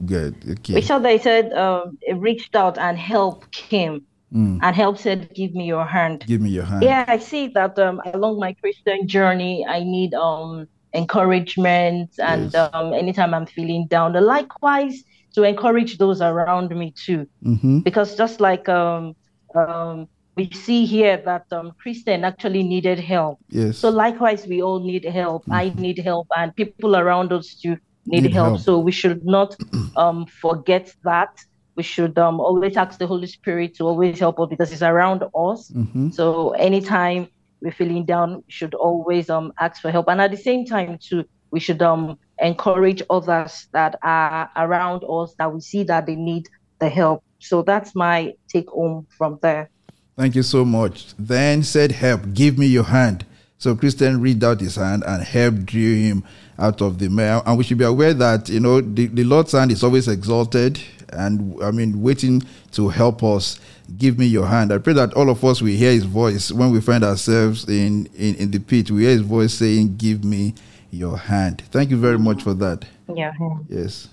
[0.05, 0.35] Good.
[0.49, 0.75] Okay.
[0.75, 5.29] We saw that said um, it reached out and help came, Mm, and help said,
[5.35, 6.83] "Give me your hand." give me your hand.
[6.83, 12.69] Yeah, I see that um, along my Christian journey, I need um, encouragement, and Yes.
[12.73, 15.03] um, anytime I'm feeling down, likewise
[15.35, 17.27] to encourage those around me too.
[17.43, 17.79] Mm-hmm.
[17.79, 19.15] because just like um,
[19.55, 23.39] um, we see here that um, Christian actually needed help.
[23.49, 23.77] Yes.
[23.79, 25.43] So likewise, we all need help.
[25.51, 28.47] I need help, and people around us too need, Need help.
[28.49, 28.59] help.
[28.61, 29.55] So we should not
[29.95, 31.39] um, forget that.
[31.75, 35.23] We should um, always ask the Holy Spirit to always help us because it's around
[35.23, 35.71] us.
[35.71, 36.09] mm-hmm.
[36.09, 37.27] So anytime
[37.61, 40.07] we're feeling down, we should always um ask for help.
[40.09, 45.33] And at the same time too, we should um encourage others that are around us
[45.37, 46.47] that we see that they need
[46.79, 47.23] the help.
[47.39, 49.69] So that's my take home from there.
[50.17, 51.15] Thank you so much.
[51.17, 53.25] Then said, Help, give me your hand.
[53.61, 56.23] So Christian reached out his hand and help drew him
[56.57, 57.43] out of the mire.
[57.45, 60.81] And we should be aware that, you know, the, the Lord's hand is always exalted
[61.13, 62.41] and, I mean, waiting
[62.71, 63.59] to help us.
[63.99, 64.73] Give me your hand.
[64.73, 68.07] I pray that all of us will hear his voice when we find ourselves in,
[68.15, 68.89] in, in the pit.
[68.89, 70.55] We hear his voice saying, Give me
[70.89, 71.61] your hand.
[71.69, 72.83] Thank you very much for that.
[73.13, 73.31] Yeah.
[73.69, 74.07] Yes.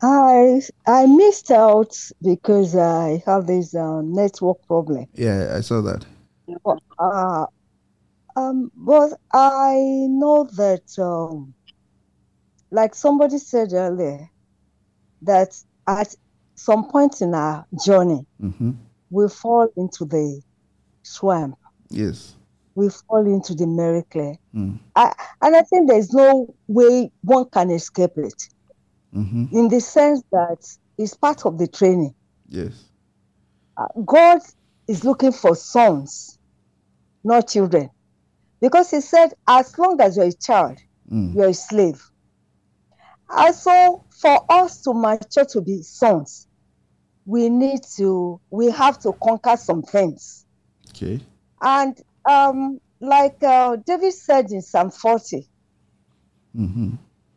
[0.00, 5.06] I I missed out because I had this uh, network problem.
[5.12, 6.06] Yeah, I saw that.
[6.98, 7.46] Uh,
[8.36, 11.54] um, but I know that, um,
[12.70, 14.28] like somebody said earlier,
[15.22, 15.48] that
[15.86, 16.14] at
[16.54, 18.72] some point in our journey, Mm-hmm.
[19.10, 20.40] we fall into the
[21.02, 21.56] swamp,
[21.90, 22.34] Yes.
[22.74, 24.38] we fall into the miry clay.
[24.54, 24.78] Mm.
[24.94, 25.12] I,
[25.42, 28.34] and I think there's no way one can escape it
[29.14, 29.46] Mm-hmm.
[29.56, 30.58] in the sense that
[30.98, 32.14] it's part of the training.
[32.48, 32.84] Yes.
[33.78, 34.40] Uh, God
[34.88, 36.38] is looking for sons,
[37.24, 37.90] not children.
[38.66, 40.76] Because he said, as long as you're a child,
[41.08, 41.36] Mm.
[41.36, 42.02] you're a slave.
[43.30, 46.48] And so for us to mature to be sons,
[47.26, 50.44] we need to, we have to conquer some things.
[50.90, 51.20] Okay.
[51.60, 51.96] And
[52.28, 55.48] um, like uh, David said in Psalm 40,
[56.58, 56.94] Mm-hmm.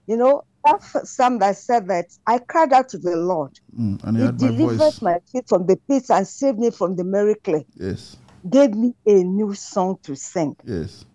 [0.07, 3.51] you know, that psalm that said that I cried out to the Lord.
[3.79, 4.03] Mm.
[4.03, 6.95] And he He had my delivered my feet from the pit and saved me from
[6.95, 7.67] the miry clay.
[7.75, 8.17] Yes.
[8.49, 10.55] Gave me a new song to sing.
[10.65, 11.05] Yes.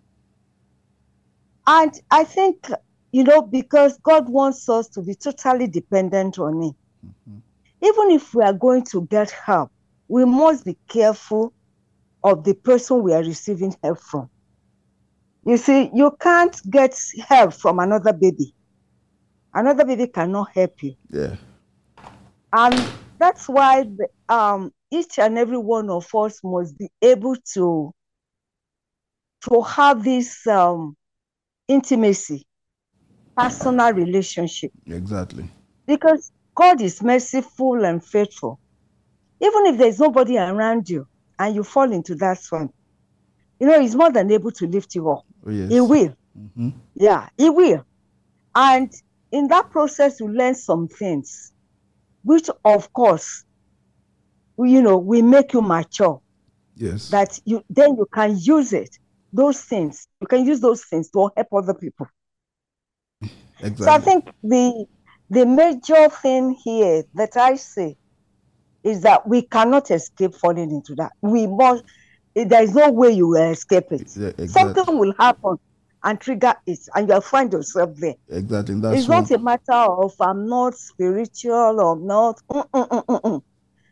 [1.67, 2.69] And I think,
[3.11, 6.75] you know, because God wants us to be totally dependent on Him.
[7.81, 9.71] Even if we are going to get help,
[10.07, 11.53] we must be careful
[12.23, 14.29] of the person we are receiving help from.
[15.45, 16.97] You see, you can't get
[17.27, 18.53] help from another baby.
[19.53, 20.95] Another baby cannot help you.
[21.09, 21.35] Yeah.
[22.51, 22.83] And
[23.19, 23.85] that's why
[24.27, 27.91] um, each and every one of us must be able to,
[29.49, 30.95] to have this um,
[31.67, 32.45] intimacy,
[33.35, 35.49] personal relationship, Exactly.
[35.87, 38.59] because God is merciful and faithful.
[39.41, 41.07] Even if there's nobody around you
[41.37, 42.73] and you fall into that swamp,
[43.59, 45.23] you know, He's more than able to lift you up.
[45.45, 45.71] Oh yes.
[45.71, 46.15] He will.
[46.37, 46.69] Mm-hmm.
[46.95, 47.85] Yeah, He will.
[48.55, 48.91] And
[49.31, 51.51] in that process, you learn some things,
[52.23, 53.43] which of course,
[54.57, 56.21] you know, will make you mature.
[56.77, 57.09] Yes.
[57.09, 58.97] That you then you can use it.
[59.35, 62.07] Those things you can use those things to help other people.
[63.61, 63.85] exactly.
[63.85, 64.85] So I think the
[65.29, 67.97] the major thing here that I see
[68.83, 71.11] is that we cannot escape falling into that.
[71.21, 71.83] We must.
[72.35, 74.01] There is no way you will escape it.
[74.01, 74.47] Exactly.
[74.47, 75.57] Something will happen
[76.03, 78.15] and trigger it, and you'll find yourself there.
[78.29, 78.75] Exactly.
[78.75, 82.39] That's it's not a matter of I'm not spiritual or not.
[82.51, 83.41] Mm-mm-mm-mm.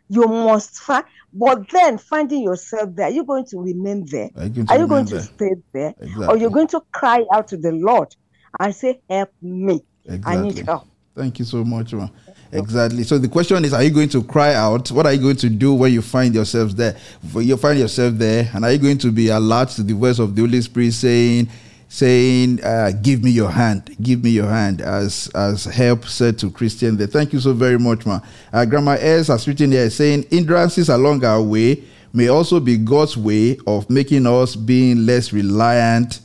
[0.09, 4.29] You must find, but then finding yourself there, are you going to remain there?
[4.35, 5.93] Are you going to you going to stay there?
[6.29, 8.15] Or you're going to cry out to the Lord
[8.59, 9.81] and say, Help me.
[10.25, 10.87] I need help.
[11.15, 12.09] Thank you so much, ma.
[12.51, 13.03] Exactly.
[13.03, 14.91] So the question is, are you going to cry out?
[14.91, 16.97] What are you going to do when you find yourselves there?
[17.31, 20.19] When you find yourself there, and are you going to be alert to the voice
[20.19, 21.49] of the Holy Spirit saying,
[21.93, 26.49] saying, uh, "Give me your hand, give me your hand," as as Help said to
[26.49, 27.05] Christian there.
[27.05, 28.19] Thank you so very much, ma.
[28.51, 33.15] Uh, Grandma S has written here saying, "Hindrances along our way may also be God's
[33.15, 36.19] way of making us being less reliant."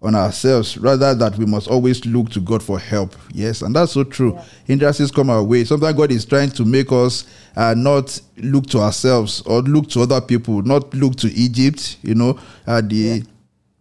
[0.00, 3.16] on ourselves rather that we must always look to God for help.
[3.32, 4.38] Yes, and that's so true.
[4.64, 5.64] Hindrances come our way.
[5.64, 7.24] Sometimes God is trying to make us
[7.56, 11.96] uh, not look to ourselves or look to other people, not look to Egypt.
[12.02, 13.24] You know, uh, the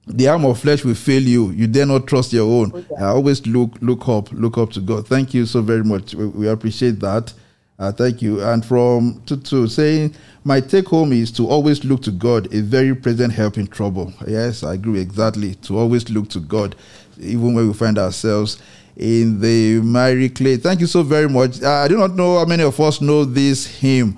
[0.08, 1.52] the arm of flesh will fail you.
[1.52, 2.86] You dare not trust your own.
[3.00, 5.08] Uh, always look look up, look up to God.
[5.08, 6.16] Thank you so very much.
[6.16, 7.34] We, we appreciate that.
[7.80, 8.42] Uh, thank you.
[8.42, 12.96] And from Tutu saying, my take home is to always look to God, a very
[12.96, 14.12] present help in trouble.
[14.28, 15.54] Yes, I agree exactly.
[15.56, 16.76] To always look to God,
[17.20, 18.60] even when we find ourselves
[18.96, 20.58] in the miry clay.
[20.58, 21.62] Thank you so very much.
[21.62, 24.18] Uh, I do not know how many of us know this hymn.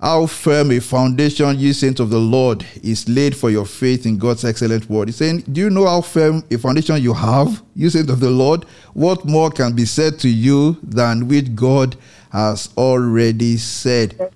[0.00, 4.16] How firm a foundation, you saints of the Lord, is laid for your faith in
[4.16, 5.08] God's excellent word.
[5.08, 8.30] He's saying, Do you know how firm a foundation you have, you saints of the
[8.30, 8.64] Lord?
[8.94, 11.96] What more can be said to you than which God
[12.32, 14.32] has already said?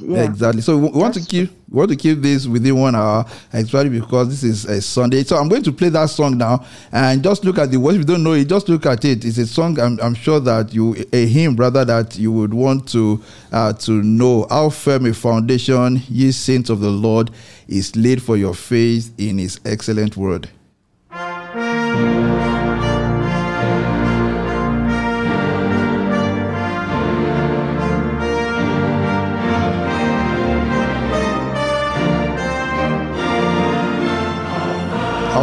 [0.00, 0.24] Yeah.
[0.24, 0.62] Exactly.
[0.62, 4.28] So we want to keep we want to keep this within one hour, especially because
[4.28, 5.24] this is a Sunday.
[5.24, 7.96] So I'm going to play that song now, and just look at the words.
[7.96, 9.24] If you don't know it, just look at it.
[9.24, 9.78] It's a song.
[9.80, 14.02] I'm, I'm sure that you a hymn rather that you would want to uh, to
[14.02, 17.30] know how firm a foundation, ye saints of the Lord,
[17.66, 20.48] is laid for your faith in His excellent word.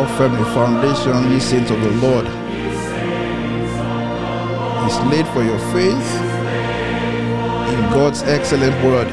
[0.06, 2.28] How firm a foundation, ye saints of the Lord,
[4.86, 6.10] is laid for your faith
[7.74, 9.08] in God's excellent word.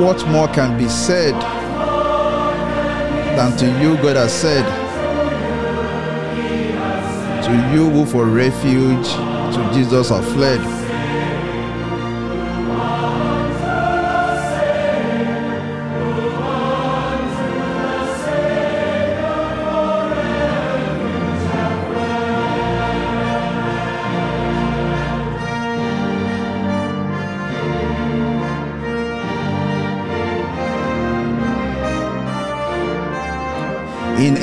[0.00, 1.34] What more can be said
[3.36, 4.64] than to you God has said?
[7.46, 9.08] To you who for refuge
[9.54, 10.83] to Jesus have fled.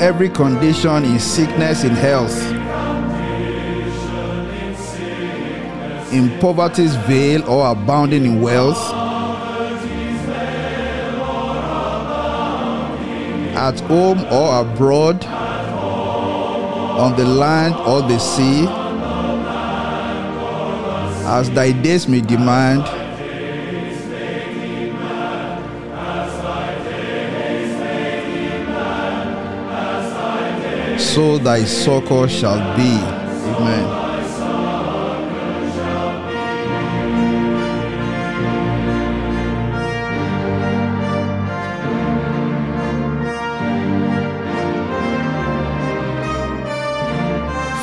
[0.02, 2.36] Every condition, in sickness, in health,
[6.12, 8.82] in poverty's veil or abounding in wealth,
[13.54, 18.66] at home or abroad, on the land or the sea,
[21.28, 23.01] as thy days may demand.
[31.12, 32.96] So thy succor shall be.
[33.52, 33.86] Amen.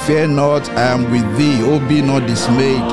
[0.07, 2.89] Fear not, I am with thee, O be not dismayed.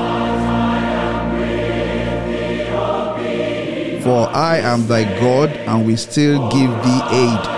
[4.03, 7.56] For I am thy God, and will still give thee aid.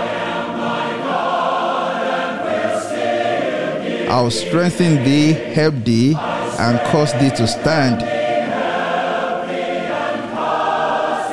[4.10, 6.16] I'll strengthen thee, help thee,
[6.58, 8.02] and cause thee to stand.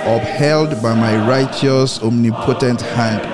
[0.06, 3.26] Upheld by my righteous, omnipotent hand.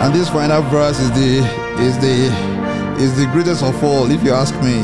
[0.00, 1.38] And this final verse is the
[1.78, 4.82] is the is the greatest of all, if you ask me.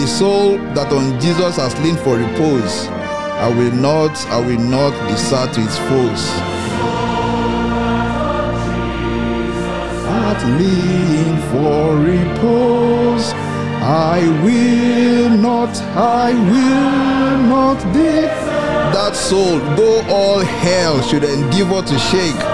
[0.00, 4.92] The soul that on Jesus has leaned for repose, I will not, I will not
[5.08, 6.22] desert its foes.
[10.06, 13.32] At lean for repose,
[13.82, 18.28] I will not, I will not be.
[18.94, 22.49] That soul, though all hell should endeavor to shake,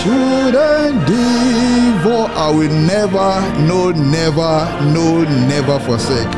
[0.00, 3.30] should endeavor, I will never,
[3.68, 4.52] no, never,
[4.94, 6.34] no, never forsake.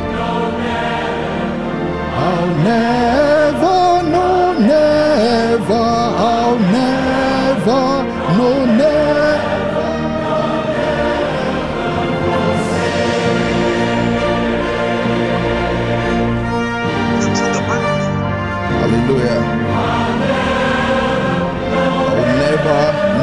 [2.23, 8.12] I'll never, no, never, I'll never,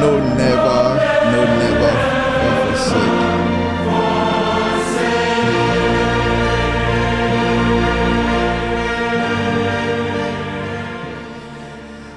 [0.01, 0.82] no, never,
[1.32, 1.92] no, never
[2.64, 3.20] forsake.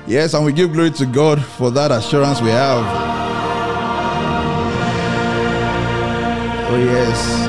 [0.08, 2.84] Yes, and we give glory to God for that assurance we have.
[6.70, 7.43] Oh, yes.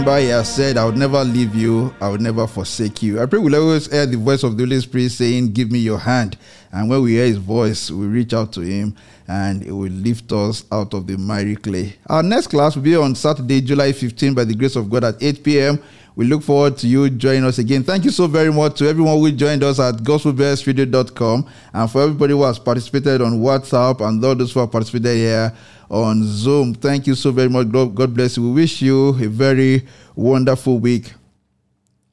[0.00, 3.20] Remember, he has said, I would never leave you, I would never forsake you.
[3.20, 5.98] I pray we'll always hear the voice of the Holy Spirit saying, Give me your
[5.98, 6.38] hand.
[6.72, 8.96] And when we hear his voice, we reach out to him
[9.28, 11.96] and it will lift us out of the miry clay.
[12.08, 15.22] Our next class will be on Saturday, July 15, by the grace of God at
[15.22, 15.82] 8 p.m.
[16.16, 17.82] We look forward to you joining us again.
[17.84, 22.32] Thank you so very much to everyone who joined us at gospelbellsradio.com and for everybody
[22.32, 25.52] who has participated on WhatsApp and all those who have participated here
[25.88, 26.74] on Zoom.
[26.74, 27.70] Thank you so very much.
[27.70, 28.42] God bless you.
[28.48, 31.12] We wish you a very wonderful week.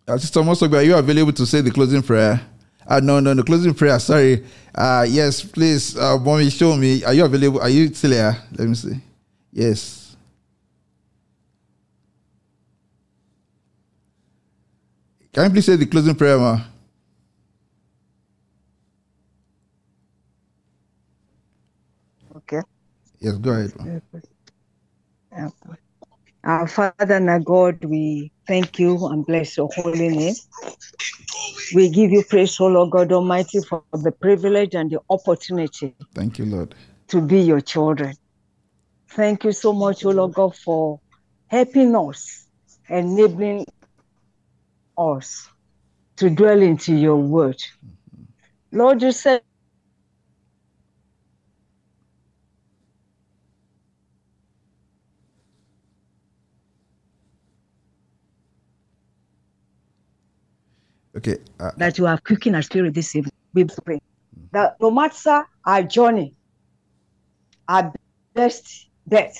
[0.07, 2.39] Uh, Sister Mosogba, are you available to say the closing prayer?
[2.87, 3.99] Uh, no, no, the closing prayer.
[3.99, 4.45] Sorry.
[4.73, 7.03] Uh, yes, please, uh, mommy, show me.
[7.03, 7.59] Are you available?
[7.59, 8.37] Are you still here?
[8.57, 9.01] Let me see.
[9.51, 9.96] Yes.
[15.37, 16.59] Can you please say the closing prayer, ma?
[22.37, 22.61] Okay.
[23.19, 23.71] Yes, go ahead.
[23.77, 25.45] Ma.
[26.43, 30.33] Our Father and our God, we thank you and bless your holy name.
[31.75, 36.39] We give you praise, O Lord God Almighty, for the privilege and the opportunity Thank
[36.39, 36.73] you, Lord.
[37.09, 38.15] to be your children.
[39.11, 40.99] Thank you so much, O Lord God, for
[41.45, 42.47] helping us,
[42.89, 43.67] enabling
[44.97, 45.47] us
[46.17, 47.61] to dwell into your word.
[48.71, 49.41] Lord, you said
[61.17, 61.37] Okay.
[61.59, 63.31] Uh, that you are cooking our spirit this evening.
[63.53, 63.99] We pray
[64.51, 66.35] that no matter our journey,
[67.67, 67.91] our
[68.35, 69.35] best bet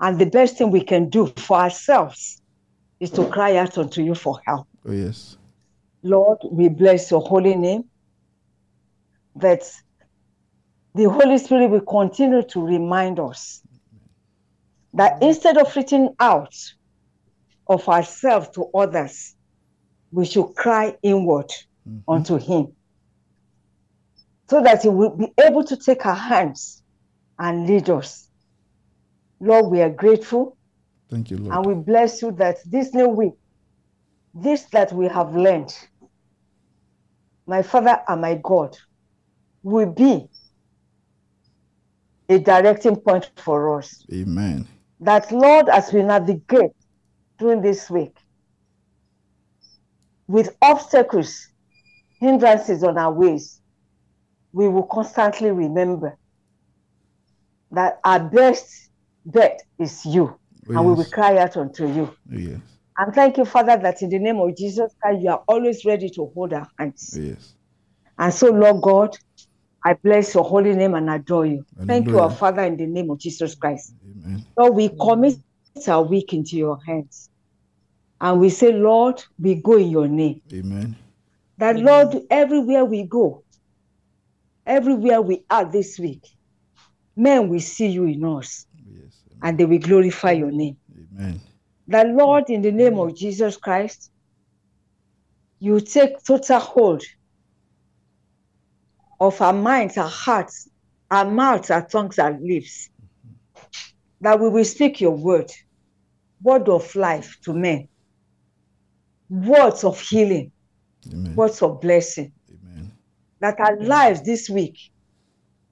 [0.00, 2.42] and the best thing we can do for ourselves
[3.00, 4.68] is to cry out unto you for help.
[4.86, 5.36] Oh, yes.
[6.02, 7.84] Lord, we bless your holy name.
[9.34, 9.62] That
[10.94, 13.62] the Holy Spirit will continue to remind us
[14.94, 16.54] that instead of reaching out
[17.66, 19.34] of ourselves to others,
[20.10, 21.50] we should cry inward
[21.86, 22.10] mm-hmm.
[22.10, 22.72] unto Him
[24.48, 26.82] so that He will be able to take our hands
[27.38, 28.28] and lead us.
[29.40, 30.56] Lord, we are grateful
[31.10, 31.54] Thank you, Lord.
[31.54, 33.34] and we bless you that this new week,
[34.42, 35.74] this that we have learned,
[37.46, 38.76] my Father and my God,
[39.62, 40.28] will be
[42.28, 44.04] a directing point for us.
[44.12, 44.66] Amen.
[45.00, 46.72] That, Lord, as we navigate
[47.38, 48.16] during this week
[50.26, 51.48] with obstacles,
[52.20, 53.60] hindrances on our ways,
[54.52, 56.16] we will constantly remember
[57.70, 58.90] that our best
[59.24, 60.38] bet is you,
[60.68, 62.14] and we will cry out unto you.
[62.32, 62.60] Oh, yes.
[62.98, 66.08] And thank you, Father, that in the name of Jesus Christ, you are always ready
[66.10, 67.16] to hold our hands.
[67.20, 67.54] Yes.
[68.18, 69.16] And so, Lord God,
[69.84, 71.64] I bless your holy name and adore you.
[71.86, 73.94] Thank you, our Father, in the name of Jesus Christ.
[74.02, 74.44] Amen.
[74.56, 75.36] Lord, we commit
[75.86, 77.28] our week into your hands.
[78.20, 80.40] And we say, Lord, we go in your name.
[80.52, 80.96] Amen.
[81.58, 83.44] That, Lord, everywhere we go,
[84.64, 86.26] everywhere we are this week,
[87.14, 89.22] men will see you in us Yes.
[89.42, 90.76] and they will glorify your name.
[91.12, 91.40] Amen.
[91.88, 93.08] That, Lord, in the name mm.
[93.08, 94.10] of Jesus Christ,
[95.58, 97.02] you take total hold
[99.20, 100.68] of our minds, our hearts,
[101.10, 102.90] our mouths, our tongues, our lips.
[104.20, 105.50] That we will speak your word,
[106.42, 107.88] word of life to men,
[109.28, 110.52] words of healing,
[111.12, 111.36] Amen.
[111.36, 112.32] words of blessing.
[112.50, 112.92] Amen.
[113.40, 114.78] That our lives this week,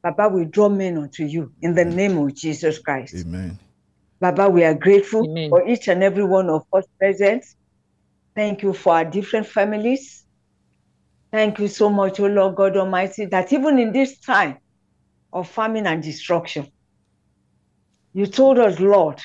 [0.03, 3.15] Baba, will draw men unto you in the name of Jesus Christ.
[3.27, 3.59] Amen.
[4.25, 5.51] Baba, we are grateful Amen.
[5.51, 7.45] for each and every one of us present.
[8.35, 10.25] Thank you for our different families.
[11.31, 14.57] Thank you so much, O Lord God Almighty, that even in this time
[15.31, 16.67] of famine and destruction,
[18.15, 19.21] you told us, Lord,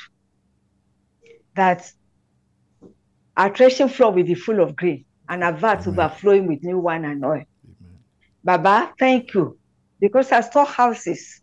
[1.56, 1.90] that
[3.38, 7.06] our threshing floor will be full of grain and our vats overflowing with new wine
[7.06, 7.46] and oil.
[8.44, 9.58] Baba, thank you.
[10.02, 11.40] Because our storehouses,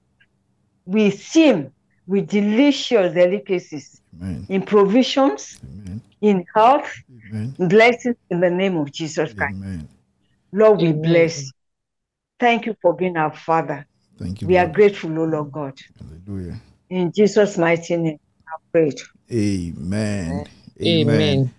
[0.84, 1.72] we seem
[2.06, 4.46] with delicious delicacies Amen.
[4.48, 6.00] in provisions, Amen.
[6.20, 6.92] in health,
[7.30, 7.54] Amen.
[7.58, 9.54] blessings in the name of Jesus Christ.
[9.56, 9.88] Amen.
[10.52, 11.02] Lord, we Amen.
[11.02, 11.50] bless you.
[12.38, 13.86] Thank you for being our Father.
[14.18, 14.48] Thank you.
[14.48, 15.78] We are grateful, O Lord God.
[15.98, 16.60] Hallelujah.
[16.90, 19.00] In Jesus' mighty name, I prayed.
[19.32, 20.46] Amen.
[20.82, 21.50] Amen.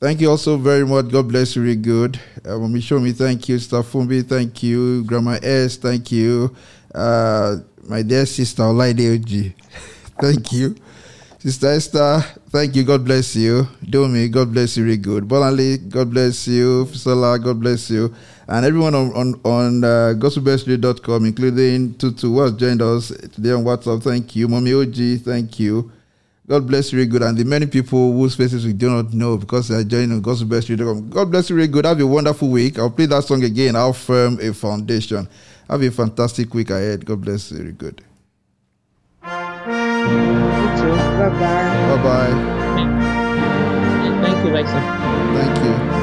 [0.00, 1.10] Thank you also very much.
[1.10, 1.62] God bless you.
[1.62, 2.18] Really good.
[2.44, 3.58] Uh, Mami Shomi, thank you.
[3.58, 5.04] Sister Fumbi, thank you.
[5.04, 6.54] Grandma S, thank you.
[6.92, 9.52] Uh, my dear sister Olaide Oji,
[10.20, 10.74] thank you.
[11.42, 12.20] Sister Esther,
[12.50, 12.84] thank you.
[12.84, 13.66] God bless you.
[13.82, 14.84] Domi, God bless you.
[14.84, 15.24] Really good.
[15.26, 16.84] Bolanle, God bless you.
[16.86, 18.14] Fisola, God bless you.
[18.46, 23.64] And everyone on on, on uh, gospelbellsradio.com, including Tutu, who has joined us today on
[23.64, 24.04] WhatsApp.
[24.04, 24.46] Thank you.
[24.46, 25.90] Mommy OG, thank you.
[26.46, 27.22] God bless you really good.
[27.22, 30.22] And the many people whose faces we do not know because they are joining on
[30.22, 31.10] gospelbellsradio.com.
[31.10, 31.86] God bless you really good.
[31.86, 32.78] Have a wonderful week.
[32.78, 33.74] I'll play that song again.
[33.74, 35.28] How firm a foundation.
[35.68, 37.04] Have a fantastic week ahead.
[37.04, 38.04] God bless you really good.
[40.04, 40.96] You too.
[41.18, 41.96] Bye-bye.
[41.96, 42.34] Bye bye.
[44.22, 44.72] Thank you, Vice.
[45.34, 46.01] Thank you.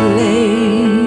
[0.00, 0.99] This